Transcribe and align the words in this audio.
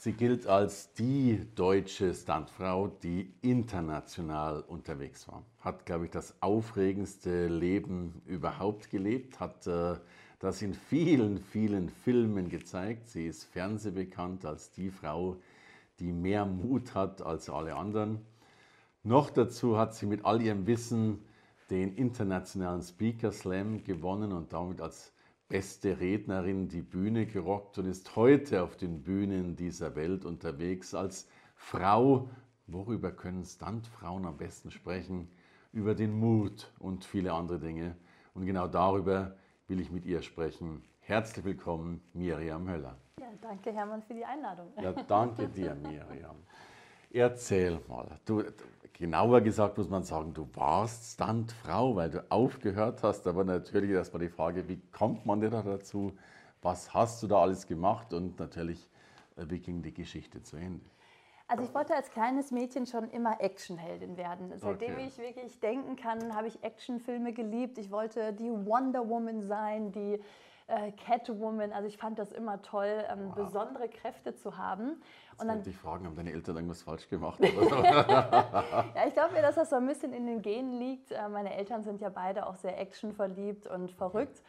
Sie 0.00 0.12
gilt 0.12 0.46
als 0.46 0.92
die 0.92 1.44
deutsche 1.56 2.14
Stuntfrau, 2.14 2.86
die 2.86 3.32
international 3.40 4.60
unterwegs 4.60 5.26
war. 5.26 5.42
Hat, 5.58 5.86
glaube 5.86 6.04
ich, 6.04 6.12
das 6.12 6.40
aufregendste 6.40 7.48
Leben 7.48 8.22
überhaupt 8.24 8.90
gelebt, 8.90 9.40
hat 9.40 9.66
äh, 9.66 9.96
das 10.38 10.62
in 10.62 10.74
vielen, 10.74 11.40
vielen 11.40 11.88
Filmen 11.88 12.48
gezeigt. 12.48 13.08
Sie 13.08 13.26
ist 13.26 13.42
fernsehbekannt 13.42 14.44
als 14.44 14.70
die 14.70 14.90
Frau, 14.90 15.36
die 15.98 16.12
mehr 16.12 16.46
Mut 16.46 16.94
hat 16.94 17.20
als 17.20 17.50
alle 17.50 17.74
anderen. 17.74 18.24
Noch 19.02 19.30
dazu 19.30 19.78
hat 19.78 19.96
sie 19.96 20.06
mit 20.06 20.24
all 20.24 20.40
ihrem 20.40 20.68
Wissen 20.68 21.24
den 21.70 21.96
internationalen 21.96 22.82
Speaker 22.82 23.32
Slam 23.32 23.82
gewonnen 23.82 24.30
und 24.30 24.52
damit 24.52 24.80
als 24.80 25.12
beste 25.48 25.98
Rednerin 25.98 26.68
die 26.68 26.82
Bühne 26.82 27.26
gerockt 27.26 27.78
und 27.78 27.86
ist 27.86 28.16
heute 28.16 28.62
auf 28.62 28.76
den 28.76 29.02
Bühnen 29.02 29.56
dieser 29.56 29.96
Welt 29.96 30.24
unterwegs 30.24 30.94
als 30.94 31.28
Frau. 31.54 32.28
Worüber 32.66 33.10
können 33.10 33.44
Stuntfrauen 33.44 34.26
am 34.26 34.36
besten 34.36 34.70
sprechen? 34.70 35.30
Über 35.72 35.94
den 35.94 36.12
Mut 36.12 36.70
und 36.78 37.04
viele 37.04 37.32
andere 37.32 37.58
Dinge. 37.58 37.96
Und 38.34 38.44
genau 38.44 38.68
darüber 38.68 39.36
will 39.68 39.80
ich 39.80 39.90
mit 39.90 40.04
ihr 40.04 40.22
sprechen. 40.22 40.82
Herzlich 41.00 41.44
willkommen, 41.44 42.02
Miriam 42.12 42.68
Höller. 42.68 42.96
Ja, 43.18 43.26
danke 43.40 43.72
Hermann 43.72 44.02
für 44.02 44.14
die 44.14 44.24
Einladung. 44.24 44.70
Ja, 44.80 44.92
danke 44.92 45.48
dir, 45.48 45.74
Miriam. 45.74 46.36
Erzähl 47.10 47.80
mal, 47.88 48.18
du, 48.26 48.44
genauer 48.92 49.40
gesagt 49.40 49.78
muss 49.78 49.88
man 49.88 50.02
sagen, 50.02 50.34
du 50.34 50.48
warst 50.54 51.14
Stuntfrau, 51.14 51.96
weil 51.96 52.10
du 52.10 52.24
aufgehört 52.30 53.02
hast. 53.02 53.26
Aber 53.26 53.44
natürlich 53.44 53.90
erstmal 53.90 54.22
die 54.22 54.28
Frage, 54.28 54.68
wie 54.68 54.80
kommt 54.92 55.24
man 55.24 55.40
denn 55.40 55.52
da 55.52 55.62
dazu? 55.62 56.12
Was 56.60 56.92
hast 56.92 57.22
du 57.22 57.28
da 57.28 57.40
alles 57.40 57.66
gemacht? 57.66 58.12
Und 58.12 58.38
natürlich, 58.38 58.90
äh, 59.36 59.44
wie 59.48 59.60
ging 59.60 59.82
die 59.82 59.94
Geschichte 59.94 60.42
zu 60.42 60.56
Ende? 60.56 60.84
Also 61.46 61.64
ich 61.64 61.72
wollte 61.72 61.94
als 61.94 62.10
kleines 62.10 62.50
Mädchen 62.50 62.84
schon 62.84 63.08
immer 63.08 63.40
Actionheldin 63.40 64.18
werden. 64.18 64.52
Seitdem 64.56 64.92
okay. 64.94 65.06
ich 65.06 65.16
wirklich 65.16 65.58
denken 65.60 65.96
kann, 65.96 66.34
habe 66.34 66.46
ich 66.46 66.62
Actionfilme 66.62 67.32
geliebt. 67.32 67.78
Ich 67.78 67.90
wollte 67.90 68.34
die 68.34 68.50
Wonder 68.50 69.08
Woman 69.08 69.40
sein, 69.40 69.90
die 69.92 70.20
äh, 70.68 70.92
Catwoman. 70.92 71.72
Also 71.72 71.88
ich 71.88 71.98
fand 71.98 72.18
das 72.18 72.32
immer 72.32 72.62
toll, 72.62 73.04
ähm, 73.10 73.28
wow. 73.28 73.46
besondere 73.46 73.88
Kräfte 73.88 74.34
zu 74.34 74.56
haben. 74.56 75.02
Jetzt 75.30 75.40
und 75.40 75.48
dann 75.48 75.62
dich 75.62 75.76
fragen, 75.76 76.06
haben 76.06 76.16
deine 76.16 76.32
Eltern 76.32 76.56
irgendwas 76.56 76.82
falsch 76.82 77.08
gemacht? 77.08 77.40
ja, 77.40 78.92
ich 79.06 79.14
glaube 79.14 79.34
mir, 79.34 79.42
dass 79.42 79.56
das 79.56 79.70
so 79.70 79.76
ein 79.76 79.86
bisschen 79.86 80.12
in 80.12 80.26
den 80.26 80.42
Genen 80.42 80.78
liegt. 80.78 81.10
Äh, 81.10 81.28
meine 81.28 81.54
Eltern 81.54 81.82
sind 81.82 82.00
ja 82.00 82.10
beide 82.10 82.46
auch 82.46 82.56
sehr 82.56 82.78
actionverliebt 82.78 83.66
und 83.66 83.90
verrückt. 83.92 84.42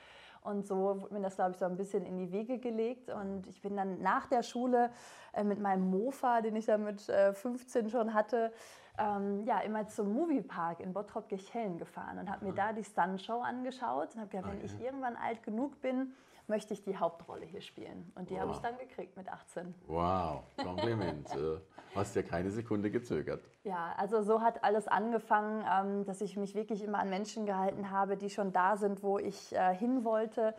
Und 0.43 0.67
so 0.67 1.01
wurde 1.01 1.13
mir 1.13 1.21
das, 1.21 1.35
glaube 1.35 1.51
ich, 1.51 1.57
so 1.57 1.65
ein 1.65 1.77
bisschen 1.77 2.05
in 2.05 2.17
die 2.17 2.31
Wege 2.31 2.59
gelegt. 2.59 3.09
Und 3.09 3.47
ich 3.47 3.61
bin 3.61 3.75
dann 3.75 4.01
nach 4.01 4.27
der 4.27 4.43
Schule 4.43 4.89
äh, 5.33 5.43
mit 5.43 5.59
meinem 5.59 5.89
Mofa, 5.89 6.41
den 6.41 6.55
ich 6.55 6.65
dann 6.65 6.83
mit 6.83 7.07
äh, 7.09 7.33
15 7.33 7.89
schon 7.89 8.13
hatte, 8.13 8.51
ähm, 8.97 9.45
ja, 9.45 9.59
immer 9.61 9.87
zum 9.87 10.13
Moviepark 10.13 10.81
in 10.81 10.93
Bottrop-Kirchhellen 10.93 11.77
gefahren 11.77 12.19
und 12.19 12.29
habe 12.29 12.45
mir 12.45 12.53
da 12.53 12.73
die 12.73 12.83
Stunt-Show 12.83 13.39
angeschaut 13.41 14.13
und 14.15 14.21
habe 14.21 14.29
gedacht, 14.29 14.51
wenn 14.51 14.65
ich 14.65 14.79
irgendwann 14.81 15.15
alt 15.15 15.41
genug 15.43 15.81
bin, 15.81 16.13
möchte 16.49 16.73
ich 16.73 16.81
die 16.81 16.97
Hauptrolle 16.97 17.45
hier 17.45 17.61
spielen. 17.61 18.11
Und 18.15 18.29
die 18.29 18.33
wow. 18.33 18.41
habe 18.41 18.51
ich 18.51 18.57
dann 18.59 18.77
gekriegt 18.77 19.15
mit 19.15 19.29
18. 19.29 19.73
Wow, 19.87 20.43
Kompliment. 20.57 21.29
Hast 21.95 22.15
ja 22.15 22.21
keine 22.21 22.51
Sekunde 22.51 22.91
gezögert. 22.91 23.43
Ja, 23.63 23.93
also 23.97 24.21
so 24.21 24.41
hat 24.41 24.63
alles 24.63 24.87
angefangen, 24.87 25.65
ähm, 25.71 26.05
dass 26.05 26.21
ich 26.21 26.37
mich 26.37 26.53
wirklich 26.53 26.83
immer 26.83 26.99
an 26.99 27.09
Menschen 27.09 27.45
gehalten 27.45 27.89
habe, 27.89 28.15
die 28.15 28.29
schon 28.29 28.51
da 28.51 28.77
sind, 28.77 29.01
wo 29.01 29.17
ich 29.17 29.53
äh, 29.53 29.73
hin 29.75 30.03
wollte. 30.03 30.53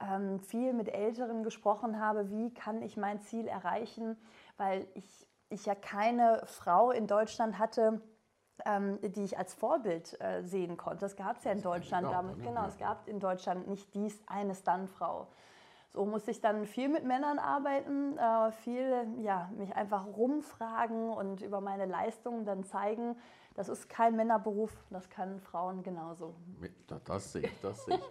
Ähm, 0.00 0.40
viel 0.40 0.72
mit 0.72 0.88
Älteren 0.88 1.44
gesprochen 1.44 2.00
habe, 2.00 2.30
wie 2.30 2.52
kann 2.52 2.82
ich 2.82 2.96
mein 2.96 3.20
Ziel 3.20 3.46
erreichen, 3.46 4.16
weil 4.56 4.88
ich 4.94 5.26
ich 5.52 5.66
ja 5.66 5.74
keine 5.74 6.42
Frau 6.46 6.90
in 6.90 7.06
Deutschland 7.06 7.58
hatte, 7.58 8.00
ähm, 8.66 8.98
die 9.02 9.24
ich 9.24 9.38
als 9.38 9.54
Vorbild 9.54 10.20
äh, 10.20 10.42
sehen 10.42 10.76
konnte. 10.76 11.00
Das 11.00 11.16
gab 11.16 11.38
es 11.38 11.44
ja 11.44 11.52
in 11.52 11.62
Deutschland 11.62 12.06
damals. 12.10 12.40
Genau, 12.40 12.66
es 12.66 12.78
gab 12.78 13.08
in 13.08 13.20
Deutschland 13.20 13.68
nicht 13.68 13.94
dies 13.94 14.22
eine 14.26 14.54
Stuntfrau. 14.54 15.28
So 15.94 16.06
musste 16.06 16.30
ich 16.30 16.40
dann 16.40 16.64
viel 16.64 16.88
mit 16.88 17.04
Männern 17.04 17.38
arbeiten, 17.38 18.16
äh, 18.16 18.50
viel 18.52 19.06
ja, 19.20 19.50
mich 19.56 19.76
einfach 19.76 20.06
rumfragen 20.06 21.10
und 21.10 21.42
über 21.42 21.60
meine 21.60 21.84
Leistungen 21.84 22.46
dann 22.46 22.64
zeigen. 22.64 23.16
Das 23.54 23.68
ist 23.68 23.90
kein 23.90 24.16
Männerberuf, 24.16 24.72
das 24.88 25.10
können 25.10 25.38
Frauen 25.38 25.82
genauso. 25.82 26.34
Das 27.04 27.32
sehe 27.32 27.42
ich, 27.42 27.60
das 27.60 27.84
sehe 27.84 27.96
ich. 27.96 28.02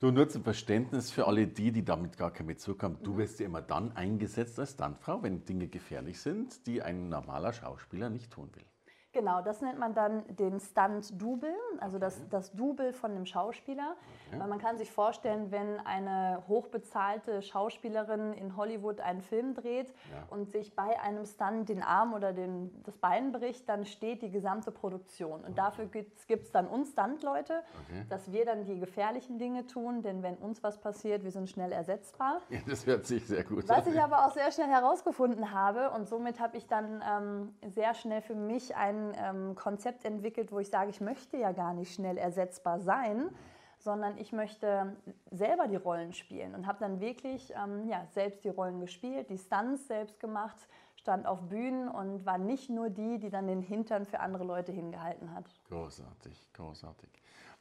Du, 0.00 0.10
nur 0.10 0.28
zum 0.30 0.42
Verständnis 0.42 1.10
für 1.10 1.26
alle 1.26 1.46
die, 1.46 1.70
die 1.72 1.84
damit 1.84 2.16
gar 2.16 2.30
keinen 2.30 2.46
Bezug 2.46 2.82
haben. 2.82 2.98
Du 3.02 3.18
wirst 3.18 3.38
ja 3.38 3.46
immer 3.46 3.60
dann 3.60 3.94
eingesetzt 3.94 4.58
als 4.58 4.72
Stuntfrau, 4.72 5.22
wenn 5.22 5.44
Dinge 5.44 5.68
gefährlich 5.68 6.20
sind, 6.20 6.66
die 6.66 6.82
ein 6.82 7.10
normaler 7.10 7.52
Schauspieler 7.52 8.08
nicht 8.08 8.32
tun 8.32 8.48
will. 8.54 8.64
Genau, 9.12 9.42
das 9.42 9.60
nennt 9.60 9.78
man 9.78 9.92
dann 9.92 10.22
den 10.36 10.60
Stunt-Double, 10.60 11.52
also 11.80 11.96
okay. 11.96 12.04
das, 12.04 12.28
das 12.28 12.52
Double 12.52 12.92
von 12.92 13.12
dem 13.14 13.26
Schauspieler. 13.26 13.96
Okay. 14.28 14.40
Weil 14.40 14.48
man 14.48 14.60
kann 14.60 14.78
sich 14.78 14.92
vorstellen, 14.92 15.50
wenn 15.50 15.80
eine 15.84 16.44
hochbezahlte 16.46 17.42
Schauspielerin 17.42 18.32
in 18.34 18.56
Hollywood 18.56 19.00
einen 19.00 19.20
Film 19.20 19.54
dreht 19.54 19.88
ja. 19.88 20.24
und 20.30 20.52
sich 20.52 20.76
bei 20.76 21.00
einem 21.00 21.26
Stunt 21.26 21.68
den 21.68 21.82
Arm 21.82 22.14
oder 22.14 22.32
den, 22.32 22.70
das 22.84 22.96
Bein 22.98 23.32
bricht, 23.32 23.68
dann 23.68 23.84
steht 23.84 24.22
die 24.22 24.30
gesamte 24.30 24.70
Produktion. 24.70 25.40
Und 25.40 25.44
okay. 25.44 25.54
dafür 25.56 25.86
gibt 25.86 26.44
es 26.44 26.52
dann 26.52 26.68
uns 26.68 26.92
Stunt-Leute, 26.92 27.62
dass 28.08 28.30
wir 28.30 28.44
dann 28.44 28.64
die 28.64 28.78
gefährlichen 28.78 29.38
Dinge 29.38 29.66
tun, 29.66 30.02
denn 30.02 30.22
wenn 30.22 30.36
uns 30.36 30.62
was 30.62 30.80
passiert, 30.80 31.24
wir 31.24 31.32
sind 31.32 31.50
schnell 31.50 31.72
ersetzbar. 31.72 32.40
Ja, 32.50 32.58
das 32.66 32.84
hört 32.84 33.06
sich 33.06 33.26
sehr 33.26 33.44
gut 33.44 33.70
an. 33.70 33.78
Was 33.78 33.86
ich 33.86 34.00
aber 34.00 34.26
auch 34.26 34.32
sehr 34.32 34.50
schnell 34.50 34.66
herausgefunden 34.66 35.52
habe 35.52 35.90
und 35.90 36.08
somit 36.08 36.40
habe 36.40 36.56
ich 36.56 36.66
dann 36.66 37.02
ähm, 37.08 37.54
sehr 37.70 37.94
schnell 37.94 38.22
für 38.22 38.34
mich 38.34 38.74
einen 38.74 38.99
ähm, 39.14 39.54
Konzept 39.54 40.04
entwickelt, 40.04 40.52
wo 40.52 40.58
ich 40.58 40.68
sage, 40.68 40.90
ich 40.90 41.00
möchte 41.00 41.36
ja 41.36 41.52
gar 41.52 41.74
nicht 41.74 41.94
schnell 41.94 42.16
ersetzbar 42.16 42.80
sein, 42.80 43.30
sondern 43.78 44.18
ich 44.18 44.32
möchte 44.32 44.96
selber 45.30 45.66
die 45.66 45.76
Rollen 45.76 46.12
spielen 46.12 46.54
und 46.54 46.66
habe 46.66 46.78
dann 46.80 47.00
wirklich 47.00 47.52
ähm, 47.56 47.88
ja, 47.88 48.06
selbst 48.12 48.44
die 48.44 48.50
Rollen 48.50 48.80
gespielt, 48.80 49.30
die 49.30 49.38
Stunts 49.38 49.86
selbst 49.86 50.20
gemacht, 50.20 50.68
stand 50.96 51.26
auf 51.26 51.40
Bühnen 51.48 51.88
und 51.88 52.26
war 52.26 52.36
nicht 52.36 52.68
nur 52.68 52.90
die, 52.90 53.18
die 53.18 53.30
dann 53.30 53.46
den 53.46 53.62
Hintern 53.62 54.04
für 54.04 54.20
andere 54.20 54.44
Leute 54.44 54.70
hingehalten 54.70 55.34
hat. 55.34 55.46
Großartig, 55.68 56.52
großartig. 56.52 57.08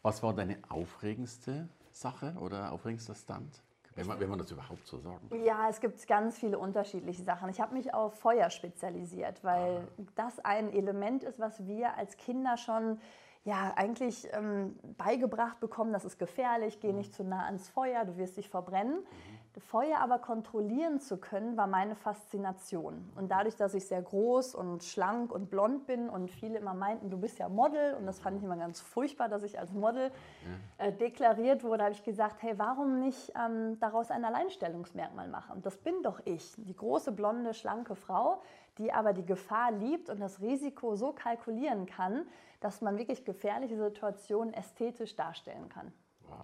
Was 0.01 0.21
war 0.21 0.33
deine 0.33 0.57
aufregendste 0.67 1.69
Sache 1.91 2.35
oder 2.39 2.71
aufregendster 2.71 3.15
Stunt? 3.15 3.63
Wenn 3.99 4.07
man, 4.07 4.19
wenn 4.19 4.29
man 4.29 4.39
das 4.39 4.51
überhaupt 4.51 4.87
so 4.87 4.97
sagen 4.97 5.19
kann. 5.29 5.43
Ja, 5.43 5.69
es 5.69 5.79
gibt 5.79 6.05
ganz 6.07 6.37
viele 6.37 6.57
unterschiedliche 6.57 7.23
Sachen. 7.23 7.49
Ich 7.49 7.59
habe 7.59 7.73
mich 7.73 7.93
auf 7.93 8.17
Feuer 8.17 8.49
spezialisiert, 8.49 9.43
weil 9.43 9.77
ah. 9.77 10.03
das 10.15 10.39
ein 10.39 10.71
Element 10.71 11.23
ist, 11.23 11.39
was 11.39 11.67
wir 11.67 11.97
als 11.97 12.17
Kinder 12.17 12.57
schon 12.57 12.99
ja, 13.45 13.73
eigentlich 13.75 14.27
ähm, 14.33 14.77
beigebracht 14.97 15.59
bekommen, 15.59 15.93
das 15.93 16.05
ist 16.05 16.19
gefährlich, 16.19 16.79
geh 16.81 16.89
mhm. 16.89 16.97
nicht 16.97 17.13
zu 17.13 17.23
nah 17.23 17.45
ans 17.45 17.69
Feuer, 17.69 18.05
du 18.05 18.17
wirst 18.17 18.37
dich 18.37 18.49
verbrennen. 18.49 18.99
Mhm. 18.99 19.38
Feuer 19.59 19.99
aber 19.99 20.19
kontrollieren 20.19 20.99
zu 20.99 21.17
können, 21.17 21.57
war 21.57 21.67
meine 21.67 21.95
Faszination. 21.95 23.11
Und 23.15 23.29
dadurch, 23.29 23.55
dass 23.55 23.73
ich 23.73 23.87
sehr 23.87 24.01
groß 24.01 24.55
und 24.55 24.83
schlank 24.83 25.31
und 25.31 25.49
blond 25.49 25.85
bin 25.87 26.09
und 26.09 26.29
viele 26.29 26.59
immer 26.59 26.73
meinten, 26.73 27.09
du 27.09 27.17
bist 27.17 27.39
ja 27.39 27.49
Model, 27.49 27.95
und 27.95 28.05
das 28.05 28.19
fand 28.19 28.37
ich 28.37 28.43
immer 28.43 28.57
ganz 28.57 28.79
furchtbar, 28.79 29.29
dass 29.29 29.43
ich 29.43 29.59
als 29.59 29.71
Model 29.71 30.11
äh, 30.77 30.91
deklariert 30.91 31.63
wurde, 31.63 31.83
habe 31.83 31.93
ich 31.93 32.03
gesagt, 32.03 32.41
hey, 32.41 32.53
warum 32.57 32.99
nicht 32.99 33.33
ähm, 33.35 33.79
daraus 33.79 34.11
ein 34.11 34.25
Alleinstellungsmerkmal 34.25 35.27
machen? 35.27 35.57
Und 35.57 35.65
das 35.65 35.77
bin 35.77 36.01
doch 36.03 36.19
ich, 36.25 36.53
die 36.57 36.75
große, 36.75 37.11
blonde, 37.11 37.53
schlanke 37.53 37.95
Frau, 37.95 38.41
die 38.77 38.93
aber 38.93 39.13
die 39.13 39.25
Gefahr 39.25 39.71
liebt 39.71 40.09
und 40.09 40.19
das 40.19 40.41
Risiko 40.41 40.95
so 40.95 41.11
kalkulieren 41.11 41.85
kann, 41.85 42.25
dass 42.59 42.81
man 42.81 42.97
wirklich 42.97 43.25
gefährliche 43.25 43.77
Situationen 43.77 44.53
ästhetisch 44.53 45.15
darstellen 45.15 45.69
kann. 45.69 45.91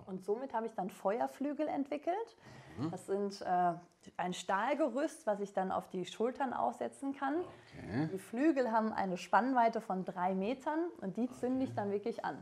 Und 0.06 0.24
somit 0.24 0.54
habe 0.54 0.68
ich 0.68 0.74
dann 0.74 0.90
Feuerflügel 0.90 1.68
entwickelt. 1.68 2.38
Mhm. 2.78 2.92
Das 2.92 3.06
sind 3.06 3.42
äh, 3.42 3.74
ein 4.18 4.34
Stahlgerüst, 4.34 5.26
was 5.26 5.40
ich 5.40 5.54
dann 5.54 5.72
auf 5.72 5.88
die 5.90 6.06
Schultern 6.06 6.54
aufsetzen 6.54 7.16
kann. 7.16 7.36
Okay. 7.42 8.10
Die 8.14 8.20
Flügel 8.20 8.72
haben 8.72 8.94
eine 8.94 9.18
Spannweite 9.18 9.82
von 9.82 10.06
drei 10.06 10.34
Metern 10.36 10.80
und 11.02 11.18
die 11.18 11.30
zünde 11.30 11.66
ich 11.66 11.74
dann 11.74 11.92
wirklich 11.92 12.24
an. 12.26 12.38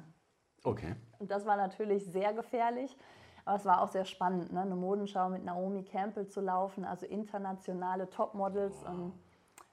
Okay. 0.63 0.95
Und 1.19 1.31
das 1.31 1.45
war 1.45 1.57
natürlich 1.57 2.05
sehr 2.05 2.33
gefährlich. 2.33 2.95
Aber 3.45 3.57
es 3.57 3.65
war 3.65 3.81
auch 3.81 3.89
sehr 3.89 4.05
spannend, 4.05 4.53
ne? 4.53 4.61
eine 4.61 4.75
Modenschau 4.75 5.29
mit 5.29 5.43
Naomi 5.43 5.83
Campbell 5.83 6.27
zu 6.27 6.39
laufen, 6.39 6.85
also 6.85 7.05
internationale 7.05 8.09
Topmodels. 8.09 8.75
Wow. 8.83 8.89
Und 8.89 9.13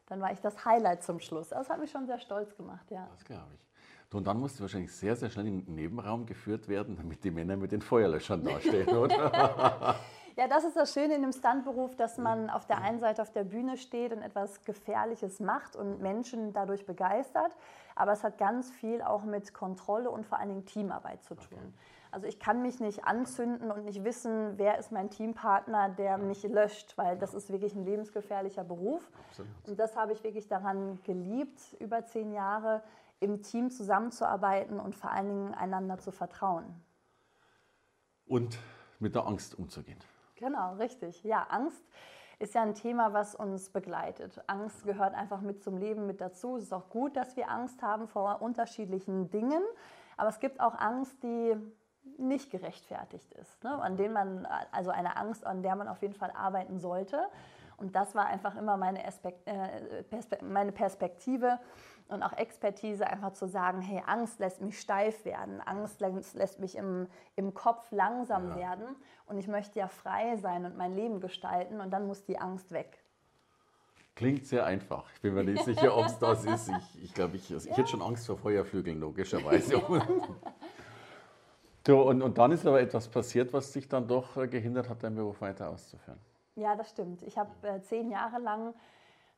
dann 0.07 0.21
war 0.21 0.33
ich 0.33 0.41
das 0.41 0.65
Highlight 0.65 1.05
zum 1.05 1.21
Schluss. 1.21 1.51
Das 1.51 1.71
hat 1.71 1.79
mich 1.79 1.91
schon 1.91 2.07
sehr 2.07 2.19
stolz 2.19 2.57
gemacht, 2.57 2.91
ja. 2.91 3.07
Das 3.13 3.25
glaube 3.25 3.55
ich. 3.55 3.70
Und 4.13 4.27
dann 4.27 4.41
musste 4.41 4.61
wahrscheinlich 4.61 4.93
sehr, 4.93 5.15
sehr 5.15 5.31
schnell 5.31 5.47
in 5.47 5.65
den 5.65 5.75
Nebenraum 5.75 6.27
geführt 6.27 6.69
werden, 6.69 6.97
damit 6.97 7.23
die 7.23 7.31
Männer 7.31 7.57
mit 7.57 7.71
den 7.71 7.81
Feuerlöschern 7.81 8.43
dastehen, 8.43 8.89
oder? 8.97 9.97
Ja, 10.37 10.49
das 10.49 10.65
ist 10.65 10.77
das 10.77 10.93
Schöne 10.93 11.15
in 11.15 11.23
dem 11.23 11.33
Stuntberuf, 11.33 11.95
dass 11.97 12.19
man 12.19 12.51
auf 12.51 12.67
der 12.67 12.81
einen 12.81 12.99
Seite 12.99 13.23
auf 13.23 13.31
der 13.31 13.45
Bühne 13.45 13.77
steht 13.77 14.13
und 14.13 14.23
etwas 14.23 14.65
Gefährliches 14.65 15.39
macht 15.39 15.77
und 15.77 16.01
Menschen 16.01 16.53
dadurch 16.53 16.87
begeistert. 16.87 17.55
Aber 17.95 18.13
es 18.13 18.25
hat 18.25 18.39
ganz 18.39 18.71
viel 18.71 19.03
auch 19.03 19.23
mit 19.23 19.55
Kontrolle 19.55 20.11
und 20.11 20.27
vor 20.27 20.39
allen 20.39 20.49
Dingen 20.49 20.67
Teamarbeit 20.67 21.23
zu 21.23 21.35
tun. 21.35 21.59
Okay. 21.59 21.73
Also 22.13 22.27
ich 22.27 22.41
kann 22.41 22.63
mich 22.63 22.81
nicht 22.81 23.05
anzünden 23.05 23.71
und 23.71 23.85
nicht 23.85 24.03
wissen, 24.03 24.55
wer 24.57 24.79
ist 24.79 24.91
mein 24.91 25.11
Teampartner, 25.11 25.91
der 25.91 26.19
mich 26.19 26.43
löscht, 26.43 26.97
weil 26.99 27.17
das 27.17 27.35
ist 27.35 27.53
wirklich 27.53 27.75
ein 27.75 27.85
lebensgefährlicher 27.85 28.65
Beruf. 28.65 29.09
Absolut. 29.29 29.51
Und 29.69 29.79
das 29.79 29.95
habe 29.95 30.13
ich 30.13 30.25
wirklich 30.25 30.49
daran 30.49 30.99
geliebt, 31.05 31.61
über 31.79 32.05
zehn 32.07 32.33
Jahre 32.33 32.83
im 33.21 33.43
Team 33.43 33.71
zusammenzuarbeiten 33.71 34.81
und 34.81 34.97
vor 34.97 35.11
allen 35.11 35.29
Dingen 35.29 35.55
einander 35.55 35.99
zu 35.99 36.11
vertrauen. 36.11 36.65
Und 38.27 38.59
mit 38.99 39.15
der 39.15 39.27
Angst 39.27 39.59
umzugehen. 39.59 39.99
Genau, 40.37 40.75
richtig. 40.75 41.23
Ja, 41.25 41.47
Angst 41.51 41.83
ist 42.39 42.55
ja 42.55 42.63
ein 42.63 42.75
Thema, 42.75 43.13
was 43.13 43.35
uns 43.35 43.69
begleitet. 43.69 44.43
Angst 44.47 44.85
gehört 44.85 45.15
einfach 45.15 45.43
mit 45.43 45.63
zum 45.63 45.77
Leben 45.77 46.07
mit 46.07 46.21
dazu. 46.21 46.57
Es 46.57 46.65
ist 46.65 46.73
auch 46.73 46.89
gut, 46.89 47.17
dass 47.17 47.37
wir 47.37 47.51
Angst 47.51 47.83
haben 47.83 48.09
vor 48.09 48.41
unterschiedlichen 48.41 49.31
Dingen. 49.31 49.63
Aber 50.17 50.31
es 50.31 50.41
gibt 50.41 50.61
auch 50.61 50.79
Angst, 50.79 51.23
die 51.23 51.57
nicht 52.17 52.51
gerechtfertigt 52.51 53.33
ist, 53.35 53.63
ne? 53.63 53.71
an 53.83 53.97
denen 53.97 54.15
man, 54.15 54.47
also 54.73 54.91
eine 54.91 55.17
Angst, 55.17 55.47
an 55.47 55.63
der 55.63 55.77
man 55.77 55.89
auf 55.89 56.01
jeden 56.01 56.15
Fall 56.15 56.31
arbeiten 56.31 56.79
sollte. 56.79 57.27
Und 57.77 57.95
das 57.97 58.15
war 58.15 58.27
einfach 58.27 58.57
immer 58.57 58.77
meine, 58.77 59.05
Aspekt, 59.07 59.47
äh, 59.47 60.03
Perspe 60.05 60.39
meine 60.45 60.73
Perspektive 60.73 61.59
und 62.11 62.23
auch 62.23 62.33
Expertise, 62.33 63.07
einfach 63.07 63.33
zu 63.33 63.49
sagen, 63.49 63.81
hey, 63.81 64.03
Angst 64.07 64.41
lässt 64.41 64.61
mich 64.61 64.81
steif 64.81 65.25
werden, 65.25 65.61
Angst 65.61 66.01
lässt 66.01 66.61
mich 66.61 66.77
im, 66.77 67.07
im 67.37 67.55
Kopf 67.55 67.91
langsam 67.91 68.51
ja. 68.51 68.57
werden 68.57 68.97
und 69.27 69.39
ich 69.39 69.49
möchte 69.49 69.79
ja 69.79 69.89
frei 69.89 70.37
sein 70.37 70.65
und 70.65 70.77
mein 70.77 70.95
Leben 70.95 71.21
gestalten 71.21 71.81
und 71.81 71.91
dann 71.91 72.07
muss 72.07 72.25
die 72.25 72.39
Angst 72.39 72.73
weg. 72.73 73.03
Klingt 74.17 74.47
sehr 74.47 74.67
einfach. 74.67 75.11
Ich 75.15 75.21
bin 75.23 75.35
mir 75.35 75.45
nicht 75.45 75.65
sicher, 75.65 75.93
ob 75.97 76.07
es 76.07 76.19
das 76.19 76.45
ist. 76.45 76.69
Ich, 76.69 77.05
ich 77.05 77.15
glaube, 77.15 77.37
ich, 77.37 77.51
also 77.53 77.65
ich 77.65 77.71
ja. 77.71 77.79
hätte 77.79 77.89
schon 77.89 78.03
Angst 78.03 78.27
vor 78.27 78.37
Feuerflügeln, 78.37 79.01
logischerweise. 79.01 79.81
so, 81.87 82.03
und, 82.03 82.21
und 82.21 82.37
dann 82.37 82.53
ist 82.53 82.67
aber 82.67 82.81
etwas 82.81 83.09
passiert, 83.09 83.53
was 83.53 83.73
dich 83.73 83.89
dann 83.89 84.07
doch 84.07 84.37
äh, 84.37 84.49
gehindert 84.49 84.89
hat, 84.89 85.03
deinen 85.03 85.17
Beruf 85.17 85.41
weiter 85.41 85.71
auszuführen. 85.71 86.19
Ja, 86.57 86.77
das 86.77 86.91
stimmt. 86.91 87.23
Ich 87.23 87.39
habe 87.39 87.51
äh, 87.63 87.81
zehn 87.81 88.11
Jahre 88.11 88.39
lang 88.41 88.75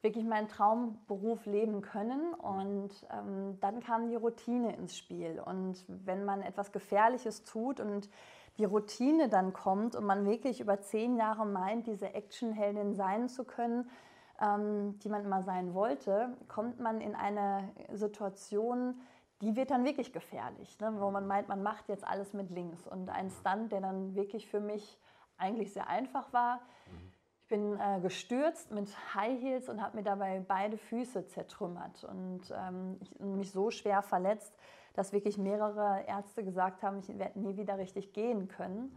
wirklich 0.03 0.25
meinen 0.25 0.49
Traumberuf 0.49 1.47
leben 1.47 1.81
können 1.81 2.35
und 2.35 2.91
ähm, 3.11 3.59
dann 3.61 3.81
kam 3.81 4.09
die 4.09 4.17
Routine 4.17 4.75
ins 4.77 4.97
Spiel. 4.97 5.41
Und 5.41 5.85
wenn 5.87 6.25
man 6.25 6.43
etwas 6.43 6.73
Gefährliches 6.73 7.45
tut 7.45 7.79
und 7.79 8.11
die 8.59 8.65
Routine 8.65 9.29
dann 9.29 9.53
kommt 9.53 9.95
und 9.95 10.05
man 10.05 10.27
wirklich 10.27 10.61
über 10.61 10.81
zehn 10.81 11.17
Jahre 11.17 11.47
meint, 11.47 11.87
diese 11.87 12.15
Actionheldin 12.15 12.95
sein 12.95 13.29
zu 13.29 13.45
können, 13.45 13.89
ähm, 14.41 14.99
die 14.99 15.09
man 15.09 15.25
immer 15.25 15.43
sein 15.45 15.73
wollte, 15.73 16.37
kommt 16.49 16.81
man 16.81 17.01
in 17.01 17.15
eine 17.15 17.71
Situation, 17.93 19.01
die 19.41 19.55
wird 19.55 19.71
dann 19.71 19.85
wirklich 19.85 20.13
gefährlich, 20.13 20.79
ne? 20.81 20.95
wo 20.99 21.11
man 21.11 21.29
meint, 21.29 21.49
man 21.49 21.63
macht 21.63 21.89
jetzt 21.89 22.07
alles 22.07 22.33
mit 22.33 22.51
links. 22.51 22.89
Und 22.89 23.09
ein 23.09 23.31
Stunt, 23.31 23.71
der 23.71 23.81
dann 23.81 24.17
wirklich 24.17 24.49
für 24.49 24.61
mich 24.61 24.99
eigentlich 25.37 25.73
sehr 25.73 25.89
einfach 25.89 26.33
war, 26.33 26.57
mhm 26.87 27.12
bin 27.53 27.79
äh, 27.79 28.01
gestürzt 28.01 28.71
mit 28.71 28.89
High 29.15 29.39
Heels 29.39 29.69
und 29.69 29.83
habe 29.83 29.99
mir 29.99 30.03
dabei 30.03 30.43
beide 30.49 30.79
Füße 30.79 31.27
zertrümmert 31.27 32.03
und 32.03 32.41
ähm, 32.51 32.97
ich, 32.99 33.21
mich 33.21 33.53
so 33.53 33.71
schwer 33.71 34.01
verletzt, 34.01 34.55
dass 34.95 35.13
wirklich 35.13 35.37
mehrere 35.37 36.03
Ärzte 36.07 36.45
gesagt 36.45 36.83
haben, 36.83 37.01
ich 37.01 37.09
werde 37.19 37.39
nie 37.39 37.59
wieder 37.59 37.77
richtig 37.77 38.15
gehen 38.15 38.49
können. 38.49 38.97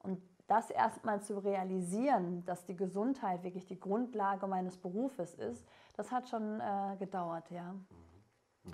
Und 0.00 0.20
das 0.48 0.70
erstmal 0.70 1.22
zu 1.22 1.38
realisieren, 1.38 2.44
dass 2.44 2.64
die 2.64 2.74
Gesundheit 2.74 3.44
wirklich 3.44 3.66
die 3.66 3.78
Grundlage 3.78 4.48
meines 4.48 4.76
Berufes 4.76 5.36
ist, 5.36 5.64
das 5.94 6.10
hat 6.10 6.28
schon 6.28 6.58
äh, 6.58 6.96
gedauert, 6.98 7.48
ja. 7.52 7.72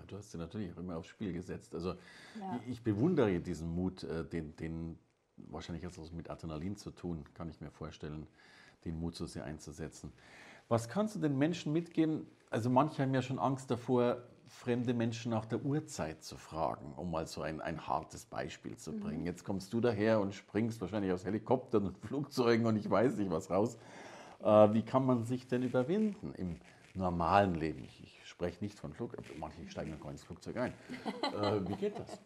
Du 0.06 0.16
hast 0.16 0.30
sie 0.30 0.38
natürlich 0.38 0.72
auch 0.72 0.78
immer 0.78 0.96
aufs 0.96 1.08
Spiel 1.08 1.34
gesetzt. 1.34 1.74
Also 1.74 1.96
ja. 2.40 2.60
ich 2.66 2.82
bewundere 2.82 3.40
diesen 3.40 3.74
Mut, 3.74 4.04
äh, 4.04 4.24
den, 4.24 4.56
den 4.56 4.98
wahrscheinlich 5.36 5.84
hat 5.84 5.98
es 5.98 6.12
mit 6.12 6.30
Adrenalin 6.30 6.76
zu 6.76 6.90
tun, 6.92 7.24
kann 7.34 7.50
ich 7.50 7.60
mir 7.60 7.70
vorstellen 7.70 8.26
den 8.84 8.98
Mut 8.98 9.16
so 9.16 9.26
sehr 9.26 9.44
einzusetzen. 9.44 10.12
Was 10.68 10.88
kannst 10.88 11.14
du 11.16 11.20
den 11.20 11.38
Menschen 11.38 11.72
mitgeben? 11.72 12.26
Also 12.50 12.70
manche 12.70 13.02
haben 13.02 13.14
ja 13.14 13.22
schon 13.22 13.38
Angst 13.38 13.70
davor, 13.70 14.18
fremde 14.48 14.94
Menschen 14.94 15.30
nach 15.30 15.44
der 15.44 15.64
Uhrzeit 15.64 16.22
zu 16.22 16.36
fragen, 16.36 16.94
um 16.96 17.10
mal 17.10 17.26
so 17.26 17.42
ein, 17.42 17.60
ein 17.60 17.86
hartes 17.86 18.24
Beispiel 18.24 18.76
zu 18.76 18.92
mhm. 18.92 19.00
bringen. 19.00 19.20
Mhm. 19.20 19.26
Jetzt 19.26 19.44
kommst 19.44 19.72
du 19.72 19.80
daher 19.80 20.20
und 20.20 20.34
springst 20.34 20.80
wahrscheinlich 20.80 21.12
aus 21.12 21.24
Helikoptern 21.24 21.86
und 21.86 21.98
Flugzeugen 22.06 22.66
und 22.66 22.76
ich 22.76 22.88
weiß 22.88 23.16
nicht 23.16 23.30
was 23.30 23.50
raus. 23.50 23.78
Äh, 24.40 24.72
wie 24.72 24.82
kann 24.82 25.04
man 25.04 25.24
sich 25.24 25.46
denn 25.46 25.62
überwinden 25.62 26.34
im 26.34 26.56
normalen 26.94 27.54
Leben? 27.54 27.84
Ich, 27.84 28.02
ich 28.02 28.26
spreche 28.26 28.62
nicht 28.64 28.78
von 28.78 28.92
Flug, 28.92 29.16
manche 29.38 29.68
steigen 29.68 29.90
noch 29.92 30.00
gar 30.00 30.10
ins 30.10 30.24
Flugzeug 30.24 30.56
ein. 30.56 30.72
Äh, 31.42 31.68
wie 31.68 31.74
geht 31.74 31.98
das? 31.98 32.20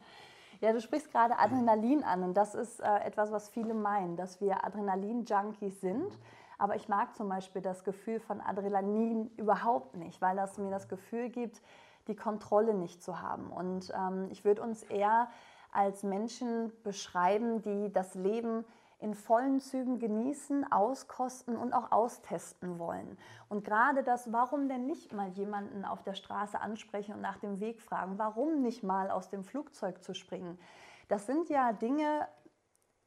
Ja, 0.60 0.72
du 0.72 0.80
sprichst 0.80 1.10
gerade 1.10 1.38
Adrenalin 1.38 2.04
an 2.04 2.22
und 2.22 2.34
das 2.34 2.54
ist 2.54 2.80
äh, 2.80 2.98
etwas, 3.04 3.32
was 3.32 3.48
viele 3.48 3.74
meinen, 3.74 4.16
dass 4.16 4.40
wir 4.40 4.64
Adrenalin-Junkies 4.64 5.80
sind. 5.80 6.16
Aber 6.62 6.76
ich 6.76 6.88
mag 6.88 7.16
zum 7.16 7.28
Beispiel 7.28 7.60
das 7.60 7.82
Gefühl 7.82 8.20
von 8.20 8.40
Adrenalin 8.40 9.32
überhaupt 9.36 9.96
nicht, 9.96 10.22
weil 10.22 10.36
das 10.36 10.58
mir 10.58 10.70
das 10.70 10.86
Gefühl 10.86 11.28
gibt, 11.28 11.60
die 12.06 12.14
Kontrolle 12.14 12.72
nicht 12.72 13.02
zu 13.02 13.20
haben. 13.20 13.50
Und 13.50 13.92
ähm, 13.96 14.28
ich 14.30 14.44
würde 14.44 14.62
uns 14.62 14.84
eher 14.84 15.28
als 15.72 16.04
Menschen 16.04 16.70
beschreiben, 16.84 17.62
die 17.62 17.92
das 17.92 18.14
Leben 18.14 18.64
in 19.00 19.16
vollen 19.16 19.58
Zügen 19.58 19.98
genießen, 19.98 20.70
auskosten 20.70 21.56
und 21.56 21.72
auch 21.72 21.90
austesten 21.90 22.78
wollen. 22.78 23.18
Und 23.48 23.64
gerade 23.64 24.04
das, 24.04 24.30
warum 24.32 24.68
denn 24.68 24.86
nicht 24.86 25.12
mal 25.12 25.30
jemanden 25.30 25.84
auf 25.84 26.04
der 26.04 26.14
Straße 26.14 26.60
ansprechen 26.60 27.16
und 27.16 27.22
nach 27.22 27.38
dem 27.38 27.58
Weg 27.58 27.80
fragen, 27.80 28.18
warum 28.18 28.62
nicht 28.62 28.84
mal 28.84 29.10
aus 29.10 29.30
dem 29.30 29.42
Flugzeug 29.42 30.00
zu 30.04 30.14
springen, 30.14 30.60
das 31.08 31.26
sind 31.26 31.50
ja 31.50 31.72
Dinge, 31.72 32.28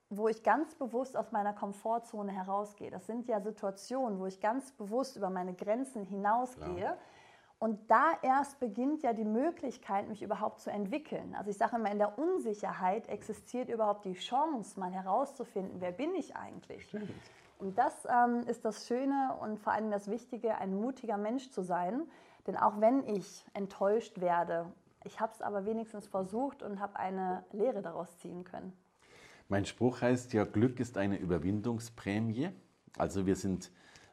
wo 0.10 0.28
ich 0.28 0.44
ganz 0.44 0.76
bewusst 0.76 1.18
aus 1.18 1.32
meiner 1.32 1.54
Komfortzone 1.54 2.32
herausgehe. 2.32 2.92
Das 2.92 3.08
sind 3.08 3.28
ja 3.28 3.42
Situationen, 3.42 4.20
wo 4.20 4.26
ich 4.26 4.40
ganz 4.40 4.72
bewusst 4.72 5.18
über 5.18 5.30
meine 5.30 5.54
Grenzen 5.54 6.04
hinausgehe. 6.04 6.76
Klar. 6.76 6.98
Und 7.58 7.90
da 7.90 8.12
erst 8.22 8.60
beginnt 8.60 9.02
ja 9.02 9.14
die 9.14 9.24
Möglichkeit, 9.24 10.08
mich 10.08 10.22
überhaupt 10.22 10.60
zu 10.60 10.70
entwickeln. 10.70 11.36
Also 11.36 11.50
ich 11.50 11.58
sage 11.58 11.78
immer, 11.78 11.90
in 11.90 11.98
der 11.98 12.20
Unsicherheit 12.20 13.08
existiert 13.08 13.70
überhaupt 13.70 14.06
die 14.06 14.14
Chance, 14.14 14.80
mal 14.80 14.92
herauszufinden, 14.92 15.80
wer 15.80 15.92
bin 15.92 16.14
ich 16.16 16.36
eigentlich. 16.36 16.86
Stimmt. 16.86 17.10
Und 17.58 17.78
das 17.78 18.06
ähm, 18.06 18.42
ist 18.48 18.66
das 18.66 18.86
Schöne 18.86 19.36
und 19.40 19.60
vor 19.60 19.74
allem 19.74 19.90
das 19.90 20.10
Wichtige, 20.10 20.58
ein 20.58 20.76
mutiger 20.76 21.18
Mensch 21.18 21.50
zu 21.52 21.62
sein. 21.62 22.04
Denn 22.46 22.58
auch 22.58 22.82
wenn 22.82 23.08
ich 23.08 23.46
enttäuscht 23.54 24.20
werde, 24.20 24.72
ich 25.06 25.20
habe 25.20 25.32
es 25.34 25.42
aber 25.42 25.66
wenigstens 25.66 26.08
versucht 26.08 26.62
und 26.62 26.80
habe 26.80 26.98
eine 26.98 27.46
Lehre 27.52 27.82
daraus 27.82 28.18
ziehen 28.18 28.44
können. 28.44 28.74
Mein 29.48 29.66
Spruch 29.66 30.02
heißt 30.02 30.34
ja, 30.34 30.44
Glück 30.44 30.80
ist 30.80 30.98
eine 30.98 31.18
Überwindungsprämie. 31.18 32.50
Also 32.98 33.26
wir 33.26 33.36
sind 33.36 33.72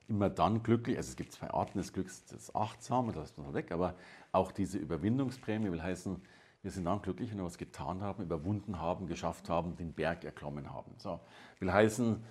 immer 0.09 0.29
dann 0.29 0.63
glücklich, 0.63 0.97
also 0.97 1.11
es 1.11 1.17
gibt 1.17 1.33
zwei 1.33 1.51
Arten 1.51 1.79
des 1.79 1.93
Glücks, 1.93 2.25
das 2.27 2.55
Achtsame, 2.55 3.13
das 3.13 3.31
ist 3.31 3.39
man 3.39 3.55
weg, 3.55 3.73
aber 3.73 3.95
auch 4.33 4.53
diese 4.53 4.79
Überwindungsprämie 4.79 5.71
will 5.71 5.83
heißen, 5.83 6.21
wir 6.63 6.71
sind 6.71 6.85
dann 6.85 7.01
glücklich, 7.03 7.31
wenn 7.31 7.39
wir 7.39 7.45
was 7.45 7.59
getan 7.59 8.03
haben, 8.03 8.23
überwunden 8.23 8.81
haben, 8.81 9.07
geschafft 9.07 9.49
haben, 9.49 9.77
den 9.77 9.93
Berg 9.93 10.25
erklommen 10.25 10.73
haben. 10.73 10.93
So, 10.99 11.21
will 11.59 11.73
heißen, 11.73 12.23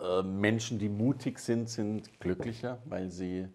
äh, 0.00 0.22
Menschen, 0.22 0.78
die 0.78 0.88
mutig 0.88 1.38
sind, 1.38 1.68
sind 1.68 2.20
glücklicher, 2.20 2.82
weil 2.84 3.10
sie 3.10 3.48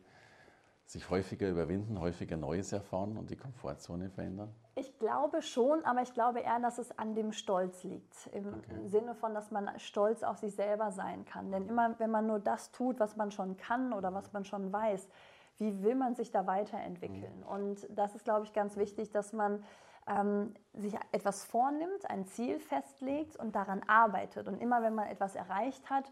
sich 0.86 1.10
häufiger 1.10 1.50
überwinden, 1.50 2.00
häufiger 2.00 2.38
Neues 2.38 2.72
erfahren 2.72 3.18
und 3.18 3.30
die 3.30 3.36
Komfortzone 3.36 4.10
verändern? 4.10 4.54
Ich 4.78 5.00
glaube 5.00 5.42
schon, 5.42 5.84
aber 5.86 6.04
ich 6.04 6.14
glaube 6.14 6.42
eher, 6.42 6.60
dass 6.60 6.78
es 6.78 6.98
an 7.00 7.16
dem 7.16 7.32
Stolz 7.32 7.84
liegt. 7.84 8.28
Im 8.28 8.48
okay. 8.48 8.88
Sinne 8.88 9.16
von, 9.16 9.34
dass 9.34 9.50
man 9.50 9.68
stolz 9.80 10.22
auf 10.22 10.38
sich 10.38 10.54
selber 10.54 10.92
sein 10.92 11.26
kann. 11.26 11.52
Denn 11.52 11.68
immer, 11.68 11.96
wenn 11.98 12.12
man 12.12 12.28
nur 12.28 12.40
das 12.40 12.72
tut, 12.72 13.00
was 13.00 13.16
man 13.16 13.32
schon 13.32 13.58
kann 13.58 13.92
oder 13.92 14.14
was 14.14 14.34
man 14.34 14.46
schon 14.46 14.72
weiß, 14.72 15.10
wie 15.58 15.82
will 15.82 15.96
man 15.96 16.14
sich 16.14 16.30
da 16.30 16.46
weiterentwickeln? 16.46 17.40
Mhm. 17.40 17.48
Und 17.48 17.88
das 17.90 18.14
ist, 18.14 18.24
glaube 18.24 18.46
ich, 18.46 18.54
ganz 18.54 18.78
wichtig, 18.78 19.10
dass 19.10 19.34
man 19.34 19.64
ähm, 20.08 20.54
sich 20.74 20.96
etwas 21.12 21.44
vornimmt, 21.44 22.08
ein 22.08 22.28
Ziel 22.28 22.60
festlegt 22.60 23.36
und 23.36 23.56
daran 23.56 23.82
arbeitet. 23.88 24.48
Und 24.48 24.62
immer, 24.62 24.84
wenn 24.84 24.94
man 24.94 25.08
etwas 25.08 25.36
erreicht 25.36 25.90
hat, 25.90 26.06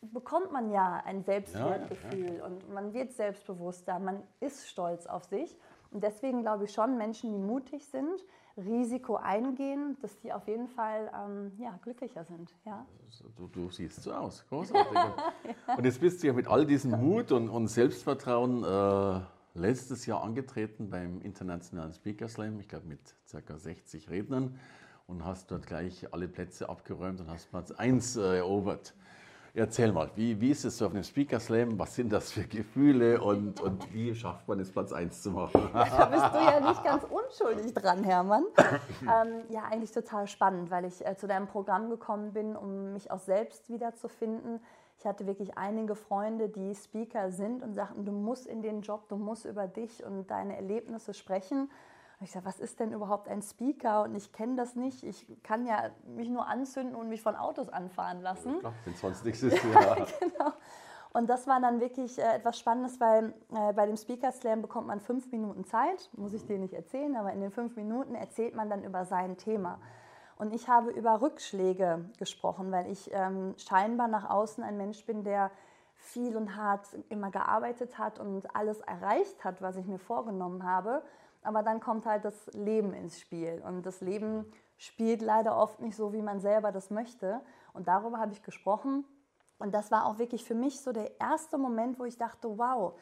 bekommt 0.00 0.52
man 0.52 0.70
ja 0.70 1.02
ein 1.04 1.22
Selbstwertgefühl 1.22 2.20
ja, 2.20 2.32
ja, 2.32 2.38
ja. 2.38 2.44
und 2.46 2.70
man 2.70 2.94
wird 2.94 3.12
selbstbewusster, 3.12 3.98
man 3.98 4.22
ist 4.40 4.68
stolz 4.68 5.06
auf 5.06 5.24
sich. 5.24 5.54
Und 5.90 6.04
deswegen 6.04 6.42
glaube 6.42 6.64
ich 6.64 6.72
schon, 6.72 6.96
Menschen, 6.96 7.32
die 7.32 7.38
mutig 7.38 7.84
sind, 7.86 8.24
Risiko 8.56 9.16
eingehen, 9.16 9.96
dass 10.02 10.18
die 10.20 10.32
auf 10.32 10.46
jeden 10.46 10.68
Fall 10.68 11.10
ähm, 11.14 11.52
ja, 11.58 11.78
glücklicher 11.82 12.24
sind. 12.24 12.54
Ja? 12.64 12.86
Du, 13.36 13.48
du 13.48 13.70
siehst 13.70 14.02
so 14.02 14.12
aus, 14.12 14.44
großartig. 14.48 14.98
Und 15.76 15.84
jetzt 15.84 16.00
bist 16.00 16.22
du 16.22 16.28
ja 16.28 16.32
mit 16.32 16.46
all 16.46 16.66
diesem 16.66 16.92
Mut 16.92 17.32
und, 17.32 17.48
und 17.48 17.68
Selbstvertrauen 17.68 18.64
äh, 18.64 19.20
letztes 19.54 20.06
Jahr 20.06 20.22
angetreten 20.22 20.90
beim 20.90 21.20
Internationalen 21.22 21.92
Speaker 21.92 22.28
Slam, 22.28 22.60
ich 22.60 22.68
glaube 22.68 22.86
mit 22.86 23.16
ca. 23.30 23.58
60 23.58 24.10
Rednern 24.10 24.58
und 25.06 25.24
hast 25.24 25.50
dort 25.50 25.66
gleich 25.66 26.12
alle 26.12 26.28
Plätze 26.28 26.68
abgeräumt 26.68 27.20
und 27.20 27.28
hast 27.28 27.50
Platz 27.50 27.72
1 27.72 28.16
äh, 28.16 28.38
erobert. 28.38 28.94
Erzähl 29.52 29.90
mal, 29.90 30.10
wie, 30.14 30.40
wie 30.40 30.50
ist 30.50 30.64
es 30.64 30.78
so 30.78 30.86
auf 30.86 30.92
dem 30.92 31.02
Speaker 31.02 31.40
Slam? 31.40 31.76
Was 31.78 31.96
sind 31.96 32.12
das 32.12 32.30
für 32.30 32.44
Gefühle 32.44 33.20
und, 33.20 33.60
und 33.60 33.92
wie 33.92 34.14
schafft 34.14 34.46
man 34.46 34.60
es, 34.60 34.70
Platz 34.70 34.92
1 34.92 35.22
zu 35.22 35.32
machen? 35.32 35.68
da 35.72 36.04
bist 36.06 36.24
du 36.32 36.38
ja 36.38 36.60
nicht 36.60 36.84
ganz 36.84 37.04
unschuldig 37.04 37.74
dran, 37.74 38.04
Hermann. 38.04 38.44
Ähm, 39.02 39.42
ja, 39.48 39.62
eigentlich 39.70 39.90
total 39.92 40.26
spannend, 40.26 40.70
weil 40.70 40.84
ich 40.84 41.04
äh, 41.04 41.16
zu 41.16 41.26
deinem 41.26 41.46
Programm 41.46 41.90
gekommen 41.90 42.32
bin, 42.32 42.54
um 42.54 42.92
mich 42.92 43.10
auch 43.10 43.18
selbst 43.18 43.68
wiederzufinden. 43.68 44.60
Ich 44.98 45.06
hatte 45.06 45.26
wirklich 45.26 45.56
einige 45.56 45.94
Freunde, 45.94 46.48
die 46.48 46.74
Speaker 46.74 47.30
sind 47.30 47.62
und 47.62 47.74
sagten, 47.74 48.04
du 48.04 48.12
musst 48.12 48.46
in 48.46 48.62
den 48.62 48.82
Job, 48.82 49.08
du 49.08 49.16
musst 49.16 49.46
über 49.46 49.66
dich 49.66 50.04
und 50.04 50.30
deine 50.30 50.56
Erlebnisse 50.56 51.14
sprechen. 51.14 51.70
Und 52.20 52.26
ich 52.26 52.32
sage, 52.32 52.44
was 52.44 52.60
ist 52.60 52.78
denn 52.80 52.92
überhaupt 52.92 53.28
ein 53.28 53.40
Speaker? 53.40 54.02
Und 54.02 54.14
ich 54.14 54.30
kenne 54.30 54.54
das 54.54 54.76
nicht. 54.76 55.02
Ich 55.04 55.26
kann 55.42 55.64
ja 55.64 55.88
mich 56.06 56.28
nur 56.28 56.46
anzünden 56.46 56.94
und 56.94 57.08
mich 57.08 57.22
von 57.22 57.34
Autos 57.34 57.70
anfahren 57.70 58.20
lassen. 58.20 58.60
Ja, 58.62 58.72
wenn 58.84 58.94
sonst 58.94 59.24
nichts 59.24 59.42
ist. 59.42 59.58
Ja. 59.72 59.94
genau. 59.94 60.52
Und 61.14 61.28
das 61.30 61.46
war 61.46 61.60
dann 61.60 61.80
wirklich 61.80 62.18
äh, 62.18 62.36
etwas 62.36 62.58
Spannendes, 62.58 63.00
weil 63.00 63.34
äh, 63.52 63.72
bei 63.72 63.86
dem 63.86 63.96
Speaker 63.96 64.30
Slam 64.32 64.60
bekommt 64.60 64.86
man 64.86 65.00
fünf 65.00 65.32
Minuten 65.32 65.64
Zeit, 65.64 66.10
muss 66.12 66.34
ich 66.34 66.44
dir 66.44 66.58
nicht 66.58 66.74
erzählen, 66.74 67.16
aber 67.16 67.32
in 67.32 67.40
den 67.40 67.50
fünf 67.50 67.74
Minuten 67.74 68.14
erzählt 68.14 68.54
man 68.54 68.68
dann 68.68 68.84
über 68.84 69.06
sein 69.06 69.38
Thema. 69.38 69.80
Und 70.36 70.54
ich 70.54 70.68
habe 70.68 70.90
über 70.90 71.22
Rückschläge 71.22 72.04
gesprochen, 72.18 72.70
weil 72.70 72.90
ich 72.90 73.10
ähm, 73.12 73.54
scheinbar 73.56 74.08
nach 74.08 74.28
außen 74.28 74.62
ein 74.62 74.76
Mensch 74.76 75.04
bin, 75.04 75.24
der 75.24 75.50
viel 76.00 76.36
und 76.36 76.56
hart 76.56 76.86
immer 77.08 77.30
gearbeitet 77.30 77.98
hat 77.98 78.18
und 78.18 78.54
alles 78.56 78.80
erreicht 78.80 79.44
hat, 79.44 79.62
was 79.62 79.76
ich 79.76 79.86
mir 79.86 79.98
vorgenommen 79.98 80.64
habe. 80.64 81.02
Aber 81.42 81.62
dann 81.62 81.80
kommt 81.80 82.06
halt 82.06 82.24
das 82.24 82.46
Leben 82.52 82.92
ins 82.92 83.20
Spiel. 83.20 83.62
Und 83.64 83.84
das 83.84 84.00
Leben 84.00 84.50
spielt 84.76 85.22
leider 85.22 85.56
oft 85.56 85.80
nicht 85.80 85.96
so, 85.96 86.12
wie 86.12 86.22
man 86.22 86.40
selber 86.40 86.72
das 86.72 86.90
möchte. 86.90 87.40
Und 87.72 87.88
darüber 87.88 88.18
habe 88.18 88.32
ich 88.32 88.42
gesprochen. 88.42 89.04
Und 89.58 89.74
das 89.74 89.90
war 89.90 90.06
auch 90.06 90.18
wirklich 90.18 90.44
für 90.44 90.54
mich 90.54 90.80
so 90.80 90.92
der 90.92 91.20
erste 91.20 91.58
Moment, 91.58 91.98
wo 91.98 92.04
ich 92.04 92.16
dachte, 92.16 92.58
wow, 92.58 92.98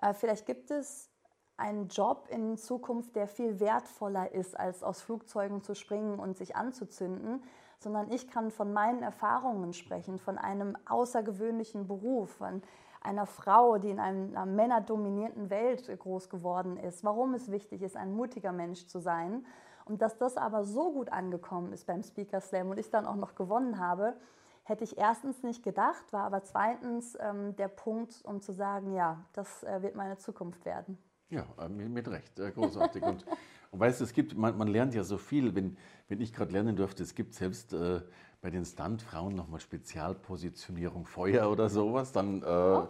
äh, 0.00 0.12
vielleicht 0.12 0.46
gibt 0.46 0.70
es 0.70 1.10
einen 1.56 1.88
Job 1.88 2.28
in 2.30 2.58
Zukunft, 2.58 3.16
der 3.16 3.28
viel 3.28 3.60
wertvoller 3.60 4.32
ist, 4.32 4.58
als 4.58 4.82
aus 4.82 5.00
Flugzeugen 5.00 5.62
zu 5.62 5.74
springen 5.74 6.18
und 6.18 6.36
sich 6.36 6.54
anzuzünden, 6.54 7.42
sondern 7.78 8.10
ich 8.10 8.28
kann 8.28 8.50
von 8.50 8.72
meinen 8.72 9.02
Erfahrungen 9.02 9.72
sprechen, 9.72 10.18
von 10.18 10.38
einem 10.38 10.76
außergewöhnlichen 10.86 11.86
Beruf, 11.86 12.30
von 12.36 12.62
einer 13.00 13.26
Frau, 13.26 13.78
die 13.78 13.90
in 13.90 14.00
einer 14.00 14.46
männerdominierten 14.46 15.48
Welt 15.48 15.86
groß 15.98 16.28
geworden 16.28 16.76
ist, 16.76 17.04
warum 17.04 17.34
es 17.34 17.50
wichtig 17.50 17.82
ist, 17.82 17.96
ein 17.96 18.12
mutiger 18.12 18.52
Mensch 18.52 18.86
zu 18.86 18.98
sein. 18.98 19.46
Und 19.84 20.02
dass 20.02 20.18
das 20.18 20.36
aber 20.36 20.64
so 20.64 20.92
gut 20.92 21.10
angekommen 21.10 21.72
ist 21.72 21.86
beim 21.86 22.02
Speaker 22.02 22.40
Slam 22.40 22.70
und 22.70 22.78
ich 22.78 22.90
dann 22.90 23.06
auch 23.06 23.14
noch 23.14 23.36
gewonnen 23.36 23.78
habe, 23.78 24.16
hätte 24.64 24.82
ich 24.82 24.98
erstens 24.98 25.44
nicht 25.44 25.62
gedacht, 25.62 26.12
war 26.12 26.24
aber 26.24 26.42
zweitens 26.42 27.16
ähm, 27.20 27.54
der 27.54 27.68
Punkt, 27.68 28.20
um 28.24 28.40
zu 28.40 28.52
sagen, 28.52 28.92
ja, 28.92 29.24
das 29.32 29.62
äh, 29.62 29.80
wird 29.82 29.94
meine 29.94 30.18
Zukunft 30.18 30.64
werden. 30.64 30.98
Ja, 31.28 31.44
äh, 31.60 31.68
mit 31.68 32.08
Recht, 32.08 32.38
äh, 32.40 32.50
großartig. 32.50 33.02
und, 33.04 33.12
und 33.12 33.24
weißt 33.78 34.00
du, 34.00 34.04
es 34.04 34.12
gibt, 34.12 34.36
man, 34.36 34.56
man, 34.56 34.68
lernt 34.68 34.94
ja 34.94 35.04
so 35.04 35.18
viel, 35.18 35.54
wenn, 35.54 35.76
wenn 36.08 36.20
ich 36.20 36.32
gerade 36.32 36.52
lernen 36.52 36.76
durfte, 36.76 37.02
es 37.02 37.14
gibt 37.14 37.34
selbst 37.34 37.72
äh, 37.72 38.00
bei 38.40 38.50
den 38.50 38.64
Stuntfrauen 38.64 39.34
nochmal 39.34 39.60
Spezialpositionierung 39.60 41.06
Feuer 41.06 41.50
oder 41.50 41.68
sowas, 41.68 42.12
dann 42.12 42.42
äh, 42.42 42.86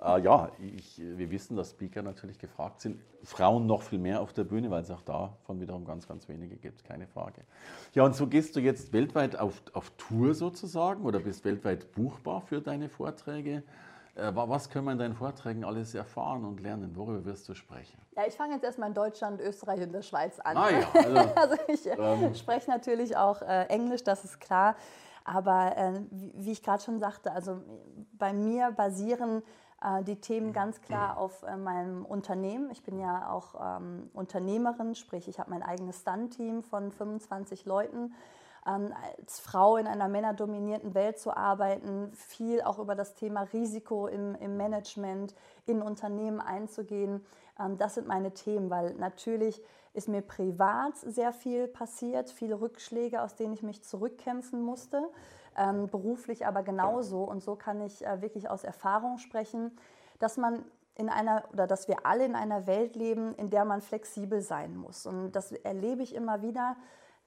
äh, 0.00 0.20
ja, 0.20 0.50
ich, 0.60 0.98
wir 0.98 1.30
wissen, 1.30 1.56
dass 1.56 1.70
Speaker 1.70 2.02
natürlich 2.02 2.38
gefragt 2.38 2.80
sind. 2.80 3.00
Frauen 3.24 3.66
noch 3.66 3.82
viel 3.82 3.98
mehr 3.98 4.20
auf 4.20 4.32
der 4.32 4.44
Bühne, 4.44 4.70
weil 4.70 4.82
es 4.82 4.90
auch 4.90 5.02
davon 5.02 5.60
wiederum 5.60 5.84
ganz, 5.84 6.06
ganz 6.06 6.28
wenige 6.28 6.56
gibt, 6.56 6.84
keine 6.84 7.08
Frage. 7.08 7.42
Ja, 7.94 8.04
und 8.04 8.14
so 8.14 8.28
gehst 8.28 8.54
du 8.54 8.60
jetzt 8.60 8.92
weltweit 8.92 9.36
auf, 9.36 9.60
auf 9.72 9.90
Tour 9.96 10.34
sozusagen 10.34 11.04
oder 11.04 11.18
bist 11.18 11.44
weltweit 11.44 11.92
buchbar 11.92 12.42
für 12.42 12.60
deine 12.60 12.88
Vorträge. 12.88 13.64
Äh, 14.18 14.34
was 14.34 14.68
können 14.68 14.86
wir 14.86 14.92
in 14.92 14.98
deinen 14.98 15.14
Vorträgen 15.14 15.64
alles 15.64 15.94
erfahren 15.94 16.44
und 16.44 16.60
lernen? 16.60 16.96
Worüber 16.96 17.24
wirst 17.24 17.48
du 17.48 17.54
sprechen? 17.54 17.98
Ja, 18.16 18.24
ich 18.26 18.34
fange 18.34 18.54
jetzt 18.54 18.64
erstmal 18.64 18.88
in 18.88 18.94
Deutschland, 18.94 19.40
Österreich 19.40 19.80
und 19.80 19.92
der 19.92 20.02
Schweiz 20.02 20.40
an. 20.40 20.56
Ah, 20.56 20.70
ja, 20.70 20.88
also, 20.94 21.18
also 21.36 21.56
ich 21.68 21.86
äh, 21.86 21.94
ähm, 21.94 22.34
spreche 22.34 22.68
natürlich 22.70 23.16
auch 23.16 23.42
äh, 23.42 23.66
Englisch, 23.66 24.02
das 24.02 24.24
ist 24.24 24.40
klar. 24.40 24.74
Aber 25.24 25.76
äh, 25.76 26.00
wie, 26.10 26.32
wie, 26.34 26.52
ich 26.52 26.62
gerade 26.62 26.82
schon 26.82 26.98
sagte, 26.98 27.30
also 27.32 27.60
bei 28.12 28.32
mir 28.32 28.72
basieren 28.72 29.42
äh, 29.82 30.02
die 30.02 30.20
Themen 30.20 30.52
ganz 30.52 30.80
klar 30.80 31.18
auf 31.18 31.42
äh, 31.42 31.56
meinem 31.56 32.04
Unternehmen. 32.04 32.70
Ich 32.70 32.82
bin 32.82 32.98
ja 32.98 33.30
auch 33.30 33.54
ähm, 33.60 34.10
Unternehmerin, 34.14 34.94
sprich 34.94 35.28
ich 35.28 35.38
habe 35.38 35.50
mein 35.50 35.62
eigenes 35.62 36.00
Stunt-Team 36.00 36.62
von 36.64 36.90
25 36.90 37.66
Leuten 37.66 38.14
ähm, 38.66 38.92
als 39.18 39.40
Frau 39.40 39.76
in 39.76 39.86
einer 39.86 40.08
männerdominierten 40.08 40.94
Welt 40.94 41.18
zu 41.18 41.36
arbeiten, 41.36 42.10
viel 42.12 42.62
auch 42.62 42.78
über 42.78 42.94
das 42.94 43.14
Thema 43.14 43.42
Risiko 43.42 44.06
im, 44.06 44.34
im 44.36 44.56
Management, 44.56 45.34
in 45.66 45.82
Unternehmen 45.82 46.40
einzugehen. 46.40 47.24
Ähm, 47.58 47.76
das 47.78 47.94
sind 47.94 48.06
meine 48.06 48.32
Themen, 48.32 48.70
weil 48.70 48.94
natürlich 48.94 49.62
ist 49.94 50.08
mir 50.08 50.22
privat 50.22 50.96
sehr 50.96 51.32
viel 51.32 51.66
passiert, 51.66 52.30
viele 52.30 52.60
Rückschläge, 52.60 53.22
aus 53.22 53.34
denen 53.34 53.52
ich 53.52 53.62
mich 53.62 53.82
zurückkämpfen 53.82 54.62
musste, 54.62 55.02
ähm, 55.56 55.88
beruflich 55.88 56.46
aber 56.46 56.62
genauso. 56.62 57.24
Und 57.24 57.42
so 57.42 57.56
kann 57.56 57.80
ich 57.80 58.06
äh, 58.06 58.20
wirklich 58.22 58.48
aus 58.48 58.64
Erfahrung 58.64 59.18
sprechen, 59.18 59.76
dass 60.18 60.36
man 60.36 60.64
in 60.94 61.08
einer 61.08 61.44
oder 61.52 61.66
dass 61.66 61.88
wir 61.88 62.04
alle 62.04 62.24
in 62.24 62.34
einer 62.34 62.66
Welt 62.66 62.96
leben, 62.96 63.34
in 63.36 63.50
der 63.50 63.64
man 63.64 63.80
flexibel 63.80 64.40
sein 64.40 64.76
muss. 64.76 65.06
Und 65.06 65.32
das 65.32 65.52
erlebe 65.52 66.02
ich 66.02 66.14
immer 66.14 66.42
wieder, 66.42 66.76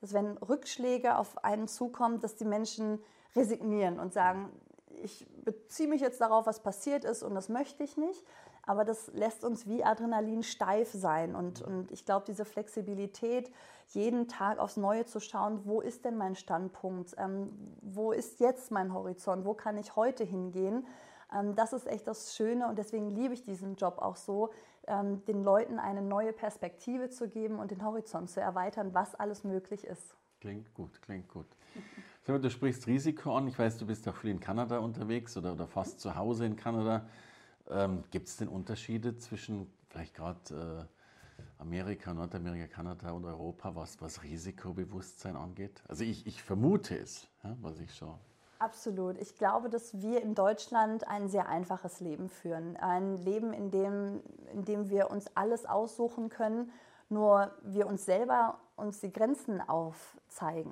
dass 0.01 0.13
wenn 0.13 0.38
Rückschläge 0.38 1.17
auf 1.17 1.43
einen 1.43 1.67
zukommen, 1.67 2.20
dass 2.20 2.36
die 2.36 2.46
Menschen 2.46 3.00
resignieren 3.36 4.00
und 4.00 4.13
sagen, 4.13 4.50
ich 5.03 5.25
beziehe 5.46 5.88
mich 5.88 6.01
jetzt 6.01 6.22
darauf, 6.22 6.46
was 6.46 6.62
passiert 6.62 7.05
ist 7.05 7.24
und 7.24 7.36
das 7.36 7.50
möchte 7.50 7.84
ich 7.84 7.98
nicht. 7.98 8.25
Aber 8.63 8.86
das 8.86 9.08
lässt 9.13 9.43
uns 9.43 9.67
wie 9.67 9.84
Adrenalin 9.84 10.43
steif 10.43 10.91
sein. 10.91 11.36
Und, 11.36 11.62
und 11.62 11.91
ich 11.91 12.05
glaube, 12.05 12.25
diese 12.27 12.46
Flexibilität, 12.46 13.51
jeden 13.88 14.27
Tag 14.27 14.60
aufs 14.60 14.77
Neue 14.77 15.05
zu 15.05 15.20
schauen, 15.20 15.62
wo 15.65 15.81
ist 15.81 16.05
denn 16.05 16.15
mein 16.15 16.36
Standpunkt? 16.36 17.15
Ähm, 17.17 17.50
wo 17.81 18.12
ist 18.12 18.39
jetzt 18.39 18.70
mein 18.70 18.93
Horizont? 18.93 19.46
Wo 19.46 19.55
kann 19.55 19.77
ich 19.77 19.96
heute 19.96 20.24
hingehen? 20.24 20.86
Ähm, 21.34 21.55
das 21.55 21.74
ist 21.74 21.88
echt 21.88 22.08
das 22.08 22.36
Schöne 22.36 22.67
und 22.67 22.77
deswegen 22.77 23.10
liebe 23.10 23.34
ich 23.34 23.43
diesen 23.43 23.75
Job 23.75 23.98
auch 23.98 24.15
so, 24.15 24.51
ähm, 24.88 25.23
den 25.25 25.43
Leuten 25.43 25.79
eine 25.79 26.01
neue 26.01 26.33
Perspektive 26.33 27.09
zu 27.09 27.29
geben 27.29 27.59
und 27.59 27.71
den 27.71 27.83
Horizont 27.83 28.29
zu 28.29 28.41
erweitern, 28.41 28.93
was 28.93 29.15
alles 29.15 29.43
möglich 29.43 29.85
ist. 29.85 30.15
Klingt 30.39 30.73
gut, 30.73 31.01
klingt 31.01 31.27
gut. 31.27 31.47
Du 32.27 32.50
sprichst 32.50 32.85
Risiko 32.88 33.35
an. 33.35 33.47
Ich 33.47 33.57
weiß, 33.57 33.79
du 33.79 33.85
bist 33.88 34.07
auch 34.07 34.15
viel 34.15 34.29
in 34.29 34.39
Kanada 34.39 34.77
unterwegs 34.77 35.35
oder, 35.35 35.53
oder 35.53 35.67
fast 35.67 36.00
zu 36.00 36.15
Hause 36.15 36.45
in 36.45 36.55
Kanada. 36.55 37.05
Ähm, 37.67 38.03
Gibt 38.11 38.27
es 38.27 38.38
denn 38.38 38.47
Unterschiede 38.47 39.17
zwischen 39.17 39.67
vielleicht 39.89 40.13
gerade 40.13 40.88
äh, 40.88 41.61
Amerika, 41.61 42.13
Nordamerika, 42.13 42.67
Kanada 42.67 43.11
und 43.11 43.25
Europa, 43.25 43.75
was, 43.75 44.00
was 44.01 44.23
Risikobewusstsein 44.23 45.35
angeht? 45.35 45.83
Also 45.88 46.03
ich, 46.03 46.25
ich 46.25 46.41
vermute 46.41 46.97
es, 46.97 47.27
ja, 47.43 47.57
was 47.59 47.79
ich 47.79 47.93
schon 47.93 48.17
Absolut. 48.61 49.17
Ich 49.17 49.35
glaube, 49.37 49.71
dass 49.71 50.01
wir 50.01 50.21
in 50.21 50.35
Deutschland 50.35 51.07
ein 51.07 51.27
sehr 51.29 51.49
einfaches 51.49 51.99
Leben 51.99 52.29
führen. 52.29 52.77
Ein 52.77 53.17
Leben, 53.17 53.53
in 53.53 53.71
dem, 53.71 54.21
in 54.53 54.65
dem 54.65 54.87
wir 54.91 55.09
uns 55.09 55.25
alles 55.35 55.65
aussuchen 55.65 56.29
können, 56.29 56.71
nur 57.09 57.49
wir 57.63 57.87
uns 57.87 58.05
selber 58.05 58.59
uns 58.75 58.99
die 58.99 59.11
Grenzen 59.11 59.67
aufzeigen. 59.67 60.71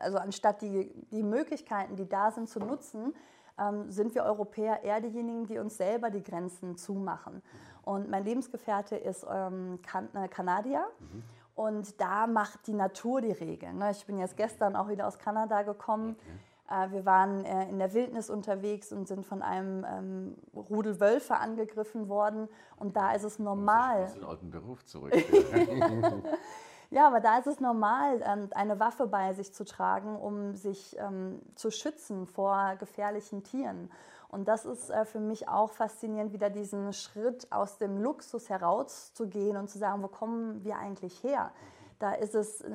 Also 0.00 0.18
anstatt 0.18 0.60
die, 0.60 0.90
die 1.12 1.22
Möglichkeiten, 1.22 1.94
die 1.94 2.08
da 2.08 2.32
sind, 2.32 2.48
zu 2.48 2.58
nutzen, 2.58 3.14
ähm, 3.60 3.92
sind 3.92 4.16
wir 4.16 4.24
Europäer 4.24 4.82
eher 4.82 5.00
diejenigen, 5.00 5.46
die 5.46 5.58
uns 5.58 5.76
selber 5.76 6.10
die 6.10 6.24
Grenzen 6.24 6.76
zumachen. 6.76 7.42
Und 7.82 8.10
mein 8.10 8.24
Lebensgefährte 8.24 8.96
ist 8.96 9.24
ähm, 9.30 9.78
kan 9.86 10.08
äh, 10.16 10.26
Kanadier. 10.26 10.84
Mhm. 10.98 11.22
Und 11.54 12.00
da 12.00 12.26
macht 12.26 12.66
die 12.66 12.74
Natur 12.74 13.20
die 13.20 13.30
Regeln. 13.30 13.78
Ne? 13.78 13.92
Ich 13.92 14.04
bin 14.04 14.18
jetzt 14.18 14.36
gestern 14.36 14.74
auch 14.74 14.88
wieder 14.88 15.06
aus 15.06 15.20
Kanada 15.20 15.62
gekommen. 15.62 16.16
Okay 16.18 16.40
wir 16.68 17.04
waren 17.04 17.44
äh, 17.44 17.68
in 17.68 17.78
der 17.78 17.92
Wildnis 17.92 18.30
unterwegs 18.30 18.92
und 18.92 19.06
sind 19.06 19.26
von 19.26 19.42
einem 19.42 19.84
ähm, 19.84 20.36
Rudel 20.54 20.98
Wölfe 20.98 21.36
angegriffen 21.36 22.08
worden. 22.08 22.48
Und 22.76 22.96
da 22.96 23.12
ist 23.12 23.24
es 23.24 23.38
normal. 23.38 24.06
Ich 24.08 24.14
den 24.14 24.24
alten 24.24 24.50
Beruf 24.50 24.84
zurück. 24.84 25.12
ja, 26.90 27.06
aber 27.06 27.20
da 27.20 27.38
ist 27.38 27.46
es 27.46 27.60
normal, 27.60 28.22
ähm, 28.24 28.48
eine 28.54 28.80
Waffe 28.80 29.06
bei 29.06 29.34
sich 29.34 29.52
zu 29.52 29.64
tragen, 29.64 30.16
um 30.16 30.54
sich 30.54 30.96
ähm, 30.98 31.42
zu 31.54 31.70
schützen 31.70 32.26
vor 32.26 32.76
gefährlichen 32.78 33.42
Tieren. 33.42 33.90
Und 34.34 34.48
das 34.48 34.64
ist 34.64 34.90
äh, 34.90 35.04
für 35.04 35.20
mich 35.20 35.48
auch 35.48 35.70
faszinierend, 35.70 36.32
wieder 36.32 36.50
diesen 36.50 36.92
Schritt 36.92 37.46
aus 37.52 37.78
dem 37.78 38.02
Luxus 38.02 38.48
herauszugehen 38.48 39.56
und 39.56 39.68
zu 39.68 39.78
sagen, 39.78 40.02
wo 40.02 40.08
kommen 40.08 40.64
wir 40.64 40.76
eigentlich 40.76 41.22
her? 41.22 41.52
Da 41.98 42.12
ist 42.12 42.34
es, 42.34 42.60
äh, 42.60 42.70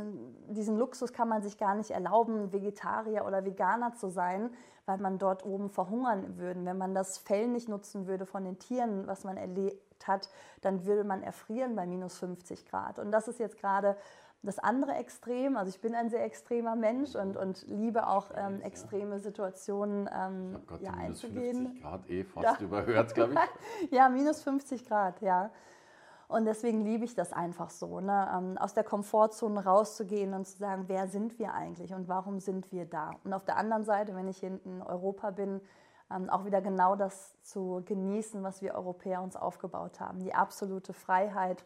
diesen 0.50 0.78
Luxus 0.78 1.14
kann 1.14 1.28
man 1.28 1.42
sich 1.42 1.58
gar 1.58 1.76
nicht 1.76 1.92
erlauben, 1.92 2.52
Vegetarier 2.52 3.26
oder 3.26 3.46
Veganer 3.46 3.94
zu 3.94 4.10
sein, 4.10 4.50
weil 4.86 4.98
man 4.98 5.20
dort 5.20 5.46
oben 5.46 5.70
verhungern 5.70 6.38
würde. 6.38 6.64
Wenn 6.66 6.78
man 6.78 6.96
das 6.96 7.18
Fell 7.18 7.48
nicht 7.48 7.70
nutzen 7.70 8.08
würde 8.08 8.26
von 8.26 8.44
den 8.44 8.60
Tieren, 8.60 9.08
was 9.08 9.24
man 9.24 9.36
gejuckt 9.54 10.08
hat, 10.08 10.30
dann 10.62 10.86
würde 10.86 11.04
man 11.04 11.22
erfrieren 11.22 11.76
bei 11.76 11.86
minus 11.86 12.18
50 12.18 12.66
Grad. 12.66 13.00
Und 13.00 13.12
das 13.12 13.28
ist 13.28 13.40
jetzt 13.40 13.58
gerade 13.58 13.98
das 14.42 14.58
andere 14.60 14.94
Extrem. 14.94 15.58
Also 15.58 15.70
ich 15.70 15.82
bin 15.82 15.96
ein 15.96 16.10
sehr 16.10 16.24
extremer 16.24 16.76
Mensch 16.76 17.16
und, 17.16 17.36
und 17.36 17.68
liebe 17.68 18.08
auch 18.08 18.32
ähm, 18.36 18.62
extreme 18.62 19.20
Situationen 19.20 20.10
ähm, 20.14 20.60
Gott, 20.66 20.82
ja, 20.82 20.92
minus 20.92 21.24
einzugehen. 21.24 21.66
50 21.68 21.82
Grad 21.82 22.10
eh 22.10 22.24
fast 22.24 22.62
überhört, 22.62 23.14
glaube 23.14 23.36
ich. 23.82 23.92
ja, 23.92 24.10
minus 24.10 24.42
50 24.44 24.86
Grad, 24.86 25.22
ja. 25.22 25.52
Und 26.30 26.46
deswegen 26.46 26.86
liebe 26.86 27.06
ich 27.06 27.16
das 27.16 27.34
einfach 27.34 27.72
so, 27.72 28.02
ne? 28.02 28.30
Ähm, 28.38 28.58
aus 28.60 28.76
der 28.76 28.84
Komfortzone 28.84 29.66
rauszugehen 29.66 30.36
und 30.36 30.46
zu 30.46 30.60
sagen, 30.60 30.84
wer 30.86 31.08
sind 31.08 31.40
wir 31.40 31.56
eigentlich 31.56 31.92
und 31.92 32.08
warum 32.08 32.40
sind 32.40 32.72
wir 32.72 32.86
da? 32.86 33.16
Und 33.24 33.34
auf 33.34 33.46
der 33.46 33.58
anderen 33.58 33.84
Seite, 33.84 34.16
wenn 34.16 34.28
ich 34.28 34.44
in 34.44 34.84
Europa 34.84 35.32
bin, 35.32 35.60
ähm, 36.12 36.30
auch 36.30 36.46
wieder 36.46 36.62
genau 36.62 36.96
das 36.96 37.34
zu 37.42 37.82
genießen, 37.84 38.44
was 38.44 38.62
wir 38.62 38.76
Europäer 38.76 39.24
uns 39.24 39.36
aufgebaut 39.36 40.00
haben. 40.00 40.20
Die 40.20 40.36
absolute 40.36 40.94
Freiheit, 40.94 41.66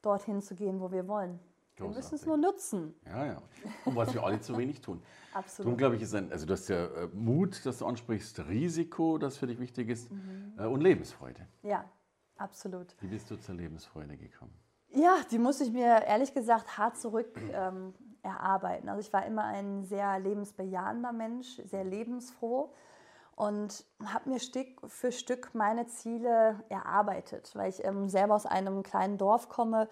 dorthin 0.00 0.40
zu 0.40 0.54
gehen, 0.54 0.80
wo 0.80 0.90
wir 0.90 1.06
wollen. 1.06 1.38
Wir 1.76 1.88
müssen 1.88 2.14
es 2.14 2.24
nur 2.24 2.38
nutzen. 2.38 2.94
Ja, 3.04 3.26
ja. 3.26 3.42
Und 3.84 3.94
was 3.94 4.14
wir 4.14 4.24
alle 4.24 4.40
zu 4.40 4.56
wenig 4.56 4.80
tun. 4.80 5.02
Absolut. 5.34 5.66
Darum 5.66 5.76
glaube 5.76 5.96
ich, 5.96 6.02
ist 6.02 6.14
ein, 6.14 6.32
also 6.32 6.46
du 6.46 6.54
hast 6.54 6.68
ja 6.68 6.86
äh, 6.86 7.08
Mut, 7.12 7.60
das 7.66 7.76
du 7.76 7.84
ansprichst, 7.84 8.38
Risiko, 8.48 9.18
das 9.18 9.36
für 9.36 9.46
dich 9.46 9.60
wichtig 9.60 9.90
ist, 9.90 10.10
mhm. 10.10 10.54
äh, 10.58 10.64
und 10.64 10.80
Lebensfreude. 10.80 11.46
Ja, 11.62 11.84
absolut. 12.38 12.94
Wie 13.00 13.08
bist 13.08 13.30
du 13.30 13.36
zur 13.36 13.54
Lebensfreude 13.54 14.16
gekommen? 14.16 14.54
Ja, 14.90 15.16
die 15.30 15.38
muss 15.38 15.60
ich 15.60 15.72
mir 15.72 16.02
ehrlich 16.06 16.32
gesagt 16.32 16.78
hart 16.78 16.96
zurück 16.96 17.38
ähm, 17.52 17.92
erarbeiten. 18.22 18.88
Also 18.88 19.00
ich 19.00 19.12
war 19.12 19.26
immer 19.26 19.44
ein 19.44 19.84
sehr 19.84 20.18
lebensbejahender 20.18 21.12
Mensch, 21.12 21.60
sehr 21.64 21.84
lebensfroh 21.84 22.72
und 23.34 23.84
habe 24.04 24.30
mir 24.30 24.40
Stück 24.40 24.80
für 24.86 25.12
Stück 25.12 25.54
meine 25.54 25.86
Ziele 25.86 26.64
erarbeitet, 26.68 27.52
weil 27.54 27.68
ich 27.68 27.84
ähm, 27.84 28.08
selber 28.08 28.34
aus 28.34 28.46
einem 28.46 28.82
kleinen 28.82 29.18
Dorf 29.18 29.48
komme 29.48 29.88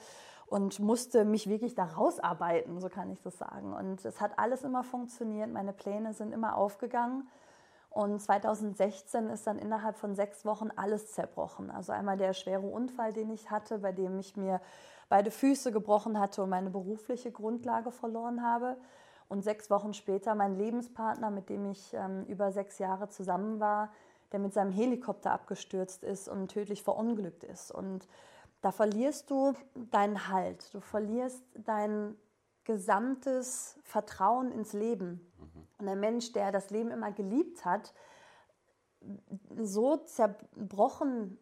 und 0.47 0.79
musste 0.81 1.25
mich 1.25 1.49
wirklich 1.49 1.75
da 1.75 1.85
rausarbeiten, 1.85 2.81
so 2.81 2.89
kann 2.89 3.11
ich 3.11 3.21
das 3.21 3.39
sagen. 3.39 3.75
Und 3.75 4.05
es 4.05 4.21
hat 4.21 4.39
alles 4.39 4.63
immer 4.63 4.85
funktioniert, 4.85 5.51
meine 5.51 5.73
Pläne 5.73 6.15
sind 6.15 6.33
immer 6.33 6.57
aufgegangen. 6.57 7.29
Und 7.95 8.21
2016 8.21 9.31
ist 9.31 9.47
dann 9.47 9.57
innerhalb 9.57 9.97
von 9.97 10.17
sechs 10.17 10.45
Wochen 10.45 10.71
alles 10.75 11.13
zerbrochen. 11.13 11.71
Also 11.71 11.93
einmal 11.93 12.17
der 12.17 12.33
schwere 12.33 12.67
Unfall, 12.67 13.13
den 13.13 13.31
ich 13.31 13.53
hatte, 13.53 13.79
bei 13.79 13.93
dem 13.93 14.19
ich 14.19 14.37
mir 14.37 14.61
beide 15.09 15.31
Füße 15.31 15.71
gebrochen 15.71 16.19
hatte 16.19 16.43
und 16.43 16.51
meine 16.51 16.71
berufliche 16.71 17.31
Grundlage 17.31 17.93
verloren 17.93 18.43
habe. 18.43 18.77
Und 19.29 19.45
sechs 19.45 19.71
Wochen 19.71 19.95
später 19.95 20.35
mein 20.35 20.57
Lebenspartner, 20.57 21.31
mit 21.31 21.49
dem 21.49 21.71
ich 21.71 21.95
ähm, 21.95 22.25
über 22.25 22.51
sechs 22.51 22.81
Jahre 22.81 23.11
zusammen 23.11 23.61
war, 23.61 23.93
der 24.33 24.41
mit 24.41 24.53
seinem 24.53 24.73
Helikopter 24.73 25.31
abgestürzt 25.31 26.03
ist 26.03 26.29
und 26.29 26.49
tödlich 26.49 26.83
verunglückt 26.83 27.45
ist. 27.45 27.71
Und 27.71 28.09
da 28.61 28.73
verlierst 28.73 29.31
du 29.31 29.53
deinen 29.93 30.27
Halt, 30.29 30.75
du 30.75 30.81
verlierst 30.81 31.45
dein 31.55 32.17
gesamtes 32.65 33.79
Vertrauen 33.83 34.51
ins 34.53 34.73
Leben. 34.73 35.33
Mhm. 35.39 35.69
Und 35.79 35.89
ein 35.89 36.01
Mensch, 36.01 36.33
der 36.33 36.53
das 36.53 36.71
Leben 36.71 36.91
immer 36.91 37.13
geliebt 37.13 37.65
hat, 37.65 37.93
so 39.57 39.97
zerbrochen, 39.99 41.39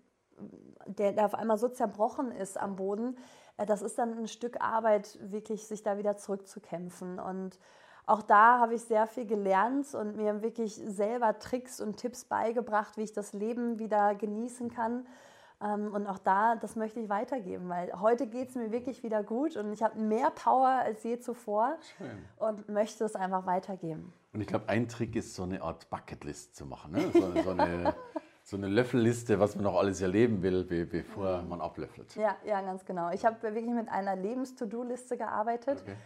der, 0.86 1.12
der 1.12 1.26
auf 1.26 1.34
einmal 1.34 1.58
so 1.58 1.68
zerbrochen 1.68 2.32
ist 2.32 2.58
am 2.58 2.76
Boden, 2.76 3.16
äh, 3.56 3.66
das 3.66 3.82
ist 3.82 3.98
dann 3.98 4.18
ein 4.18 4.28
Stück 4.28 4.60
Arbeit, 4.60 5.18
wirklich 5.20 5.66
sich 5.66 5.82
da 5.82 5.98
wieder 5.98 6.16
zurückzukämpfen. 6.16 7.18
Und 7.18 7.58
auch 8.06 8.22
da 8.22 8.58
habe 8.58 8.74
ich 8.74 8.82
sehr 8.82 9.06
viel 9.06 9.26
gelernt 9.26 9.94
und 9.94 10.16
mir 10.16 10.42
wirklich 10.42 10.74
selber 10.74 11.38
Tricks 11.38 11.80
und 11.80 11.96
Tipps 11.96 12.24
beigebracht, 12.24 12.96
wie 12.96 13.02
ich 13.02 13.12
das 13.12 13.32
Leben 13.32 13.78
wieder 13.78 14.14
genießen 14.14 14.70
kann. 14.70 15.06
Ähm, 15.62 15.92
und 15.92 16.06
auch 16.06 16.18
da, 16.18 16.56
das 16.56 16.76
möchte 16.76 17.00
ich 17.00 17.08
weitergeben, 17.08 17.68
weil 17.68 17.92
heute 18.00 18.26
geht 18.26 18.50
es 18.50 18.54
mir 18.54 18.72
wirklich 18.72 19.02
wieder 19.02 19.22
gut 19.22 19.56
und 19.56 19.72
ich 19.72 19.82
habe 19.82 19.98
mehr 19.98 20.30
Power 20.30 20.68
als 20.68 21.02
je 21.04 21.20
zuvor 21.20 21.76
Schön. 21.96 22.24
und 22.38 22.68
möchte 22.68 23.04
es 23.04 23.14
einfach 23.14 23.46
weitergeben. 23.46 24.12
Und 24.32 24.40
ich 24.40 24.46
glaube, 24.46 24.68
ein 24.68 24.88
Trick 24.88 25.14
ist, 25.14 25.34
so 25.34 25.42
eine 25.42 25.62
Art 25.62 25.88
Bucketlist 25.90 26.56
zu 26.56 26.66
machen. 26.66 26.92
Ne? 26.92 27.10
So, 27.12 27.42
so, 27.42 27.50
eine, 27.50 27.94
so, 28.42 28.56
eine, 28.56 28.66
Löffelliste, 28.66 29.38
was 29.38 29.54
man 29.54 29.64
noch 29.64 29.76
alles 29.76 30.00
erleben 30.00 30.42
will, 30.42 30.64
bevor 30.64 31.42
man 31.42 31.60
ablöffelt. 31.60 32.16
Ja, 32.16 32.36
ja, 32.44 32.60
ganz 32.62 32.84
genau. 32.84 33.10
Ich 33.10 33.24
habe 33.24 33.42
wirklich 33.42 33.66
mit 33.66 33.88
einer 33.88 34.16
Lebens-To-Do-Liste 34.16 35.18
gearbeitet. 35.18 35.82
Okay. 35.82 35.96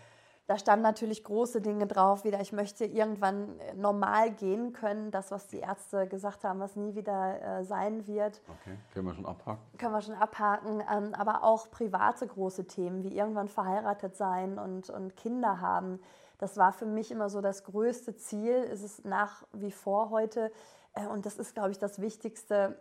Da 0.47 0.59
standen 0.59 0.85
natürlich 0.85 1.25
große 1.25 1.61
Dinge 1.61 1.89
drauf, 1.89 2.23
wieder 2.23 2.41
ich 2.41 2.53
möchte 2.53 2.85
irgendwann 2.85 3.59
äh, 3.59 3.75
normal 3.75 4.31
gehen 4.31 4.73
können, 4.73 5.11
das, 5.11 5.33
was 5.33 5.49
die 5.49 5.59
Ärzte 5.59 6.07
gesagt 6.07 6.45
haben, 6.45 6.61
was 6.61 6.77
nie 6.77 6.95
wieder 6.95 7.43
äh, 7.43 7.65
sein 7.65 8.07
wird. 8.07 8.41
Okay, 8.61 8.77
können 8.95 9.07
wir 9.07 9.15
schon 9.15 9.27
abhaken. 9.27 9.61
Können 9.77 9.93
wir 9.93 10.03
schon 10.03 10.15
abhaken, 10.15 10.83
ähm, 10.93 11.15
aber 11.15 11.43
auch 11.43 11.69
private 11.71 12.29
große 12.29 12.67
Themen, 12.67 13.03
wie 13.03 13.17
irgendwann 13.17 13.49
verheiratet 13.49 14.17
sein 14.17 14.59
und, 14.59 14.89
und 14.89 15.17
Kinder 15.17 15.61
haben. 15.61 15.99
Das 16.39 16.57
war 16.57 16.73
für 16.73 16.87
mich 16.87 17.11
immer 17.11 17.29
so 17.29 17.41
das 17.41 17.65
größte 17.65 18.15
Ziel, 18.15 18.55
ist 18.55 18.85
es 18.85 19.05
nach 19.05 19.43
wie 19.53 19.73
vor 19.73 20.11
heute. 20.11 20.53
Äh, 20.95 21.09
und 21.09 21.27
das 21.27 21.39
ist, 21.39 21.55
glaube 21.55 21.73
ich, 21.73 21.81
das 21.81 22.01
Wichtigste, 22.01 22.79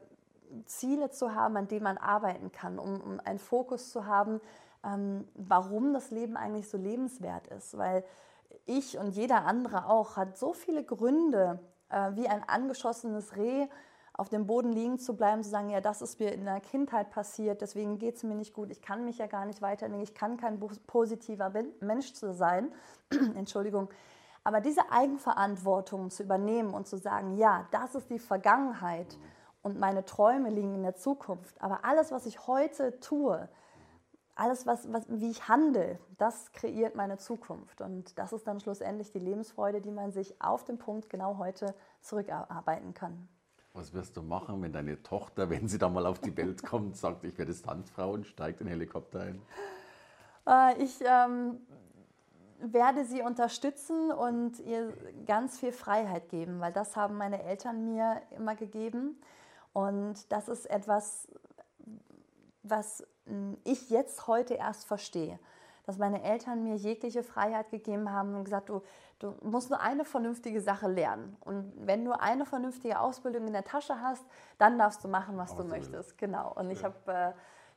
Ziele 0.66 1.10
zu 1.10 1.34
haben, 1.34 1.58
an 1.58 1.68
denen 1.68 1.84
man 1.84 1.98
arbeiten 1.98 2.52
kann, 2.52 2.80
um, 2.80 3.02
um 3.02 3.20
einen 3.20 3.40
Fokus 3.40 3.92
zu 3.92 4.06
haben, 4.06 4.40
ähm, 4.86 5.28
warum 5.34 5.94
das 5.94 6.12
Leben 6.12 6.38
eigentlich 6.38 6.70
so 6.70 6.78
lebenswert 6.78 7.48
ist. 7.48 7.78
Weil 7.78 8.04
ich 8.66 8.98
und 8.98 9.12
jeder 9.16 9.46
andere 9.46 9.90
auch 9.90 10.18
hat 10.18 10.38
so 10.38 10.54
viele 10.54 10.84
Gründe, 10.84 11.60
äh, 11.90 12.12
wie 12.14 12.28
ein 12.28 12.48
angeschossenes 12.48 13.36
Reh 13.36 13.68
auf 14.18 14.30
dem 14.30 14.48
Boden 14.48 14.72
liegen 14.72 14.98
zu 14.98 15.18
bleiben, 15.18 15.44
zu 15.44 15.50
sagen, 15.50 15.70
ja, 15.70 15.82
das 15.82 16.02
ist 16.02 16.20
mir 16.20 16.32
in 16.32 16.46
der 16.46 16.62
Kindheit 16.62 17.10
passiert, 17.10 17.62
deswegen 17.62 17.98
geht 17.98 18.16
es 18.16 18.24
mir 18.24 18.36
nicht 18.36 18.54
gut, 18.54 18.72
ich 18.72 18.82
kann 18.82 19.04
mich 19.04 19.18
ja 19.18 19.28
gar 19.28 19.46
nicht 19.46 19.62
weiterentwickeln, 19.62 20.04
ich 20.04 20.16
kann 20.16 20.38
kein 20.38 20.58
positiver 20.88 21.52
Mensch 21.82 22.14
sein. 22.14 22.72
Entschuldigung. 23.36 23.90
Aber 24.44 24.62
diese 24.62 24.92
Eigenverantwortung 24.92 26.12
zu 26.12 26.24
übernehmen 26.24 26.74
und 26.74 26.88
zu 26.88 26.98
sagen, 26.98 27.36
ja, 27.36 27.68
das 27.72 27.96
ist 27.96 28.10
die 28.10 28.20
Vergangenheit 28.20 29.18
und 29.64 29.80
meine 29.80 30.06
Träume 30.06 30.50
liegen 30.50 30.76
in 30.76 30.84
der 30.84 30.96
Zukunft, 30.96 31.60
aber 31.62 31.84
alles, 31.84 32.12
was 32.12 32.26
ich 32.26 32.48
heute 32.48 33.00
tue, 33.00 33.50
alles, 34.36 34.66
was, 34.66 34.92
was, 34.92 35.06
wie 35.08 35.32
ich 35.32 35.48
handle, 35.48 35.98
das 36.18 36.52
kreiert 36.52 36.96
meine 36.96 37.18
Zukunft. 37.18 37.82
Und 37.82 38.18
das 38.20 38.34
ist 38.34 38.46
dann 38.46 38.60
schlussendlich 38.60 39.12
die 39.12 39.20
Lebensfreude, 39.20 39.82
die 39.82 39.92
man 39.92 40.12
sich 40.12 40.42
auf 40.42 40.66
den 40.66 40.78
Punkt 40.78 41.10
genau 41.10 41.38
heute 41.38 41.74
zurückarbeiten 42.02 42.94
kann. 42.94 43.28
Was 43.74 43.94
wirst 43.94 44.16
du 44.16 44.22
machen, 44.22 44.62
wenn 44.62 44.74
deine 44.74 45.02
Tochter, 45.04 45.50
wenn 45.50 45.68
sie 45.68 45.78
da 45.78 45.90
mal 45.90 46.06
auf 46.06 46.20
die 46.20 46.36
Welt 46.36 46.64
kommt, 46.64 46.98
sagt, 46.98 47.24
ich 47.24 47.38
werde 47.38 47.54
Standfrau 47.54 48.12
und 48.12 48.28
steigt 48.28 48.62
in 48.62 48.68
den 48.68 48.74
Helikopter 48.74 49.22
ein? 49.22 49.42
Äh, 50.48 50.84
ich 50.84 51.00
ähm, 51.02 51.60
werde 52.60 53.06
sie 53.06 53.22
unterstützen 53.22 54.12
und 54.12 54.60
ihr 54.60 54.94
ganz 55.26 55.60
viel 55.60 55.72
Freiheit 55.72 56.30
geben, 56.30 56.60
weil 56.60 56.74
das 56.74 56.96
haben 56.96 57.18
meine 57.18 57.42
Eltern 57.44 57.86
mir 57.86 58.22
immer 58.32 58.56
gegeben. 58.56 59.20
Und 59.74 60.32
das 60.32 60.48
ist 60.48 60.66
etwas, 60.70 61.28
was 62.64 63.06
ich 63.64 63.90
jetzt 63.90 64.28
heute 64.28 64.56
erst 64.56 64.86
verstehe. 64.86 65.40
Dass 65.86 65.98
meine 65.98 66.24
Eltern 66.24 66.64
mir 66.64 66.76
jegliche 66.76 67.22
Freiheit 67.22 67.70
gegeben 67.70 68.12
haben 68.12 68.34
und 68.34 68.44
gesagt, 68.46 68.70
du, 68.70 68.82
du 69.20 69.36
musst 69.44 69.70
nur 69.70 69.82
eine 69.82 70.04
vernünftige 70.04 70.60
Sache 70.60 70.88
lernen. 70.88 71.38
Und 71.42 71.72
wenn 71.78 72.04
du 72.04 72.20
eine 72.20 72.46
vernünftige 72.46 73.00
Ausbildung 73.00 73.46
in 73.46 73.54
der 73.54 73.64
Tasche 73.64 74.02
hast, 74.02 74.26
dann 74.58 74.80
darfst 74.80 75.04
du 75.04 75.08
machen, 75.08 75.38
was 75.38 75.52
Absolut. 75.52 75.72
du 75.72 75.76
möchtest. 75.76 76.18
Genau. 76.18 76.54
Und 76.56 76.72
ich 76.72 76.84
habe 76.84 76.96
äh, 77.06 77.34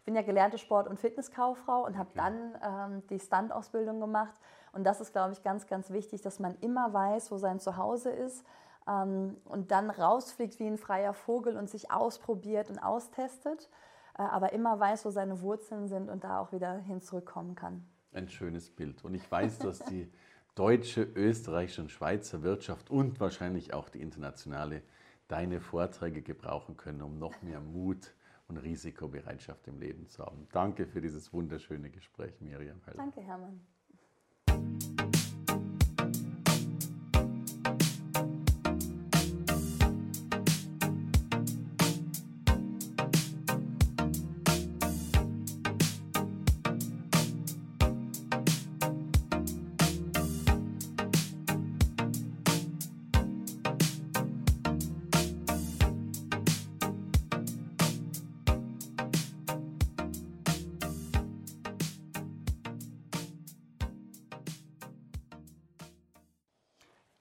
bin 0.09 0.15
ja 0.15 0.23
gelernte 0.23 0.57
Sport- 0.57 0.89
und 0.89 0.99
Fitnesskauffrau 0.99 1.85
und 1.85 1.99
habe 1.99 2.09
okay. 2.15 2.19
dann 2.63 2.93
ähm, 2.95 3.07
die 3.09 3.21
Stunt-Ausbildung 3.21 4.01
gemacht. 4.01 4.35
Und 4.73 4.85
das 4.85 5.03
ist, 5.03 5.13
glaube 5.13 5.35
ich, 5.35 5.43
ganz, 5.43 5.67
ganz 5.67 5.91
wichtig, 5.91 6.23
dass 6.23 6.39
man 6.39 6.57
immer 6.63 6.95
weiß, 6.95 7.31
wo 7.31 7.37
sein 7.37 7.61
Zuhause 7.61 8.09
ist 8.09 8.43
ähm, 8.89 9.37
und 9.45 9.71
dann 9.71 9.91
rausfliegt 9.91 10.59
wie 10.61 10.67
ein 10.67 10.79
freier 10.79 11.13
Vogel 11.13 11.59
und 11.59 11.69
sich 11.69 11.91
ausprobiert 11.91 12.71
und 12.71 12.79
austestet. 12.79 13.69
Äh, 14.18 14.22
aber 14.22 14.52
immer 14.52 14.78
weiß, 14.78 15.04
wo 15.04 15.11
seine 15.11 15.40
Wurzeln 15.40 15.88
sind 15.88 16.11
und 16.11 16.24
da 16.24 16.40
auch 16.40 16.52
wieder 16.52 16.78
hin 16.78 17.00
zurückkommen 17.00 17.54
kann. 17.54 17.85
Ein 18.12 18.28
schönes 18.28 18.70
Bild. 18.70 19.04
Und 19.04 19.14
ich 19.14 19.31
weiß, 19.31 19.59
dass 19.59 19.78
die 19.78 20.11
deutsche, 20.54 21.02
österreichische 21.02 21.83
und 21.83 21.90
Schweizer 21.90 22.42
Wirtschaft 22.42 22.90
und 22.90 23.20
wahrscheinlich 23.20 23.74
auch 23.74 23.88
die 23.88 24.00
internationale 24.00 24.83
deine 25.28 25.61
Vorträge 25.61 26.22
gebrauchen 26.22 26.76
können, 26.76 27.02
um 27.02 27.18
noch 27.18 27.42
mehr 27.42 27.61
Mut 27.61 28.14
und 28.48 28.57
Risikobereitschaft 28.57 29.68
im 29.68 29.78
Leben 29.78 30.09
zu 30.09 30.24
haben. 30.24 30.48
Danke 30.52 30.87
für 30.87 31.00
dieses 31.00 31.33
wunderschöne 31.33 31.90
Gespräch, 31.90 32.40
Miriam. 32.40 32.81
Danke, 32.96 33.20
Hermann. 33.20 33.61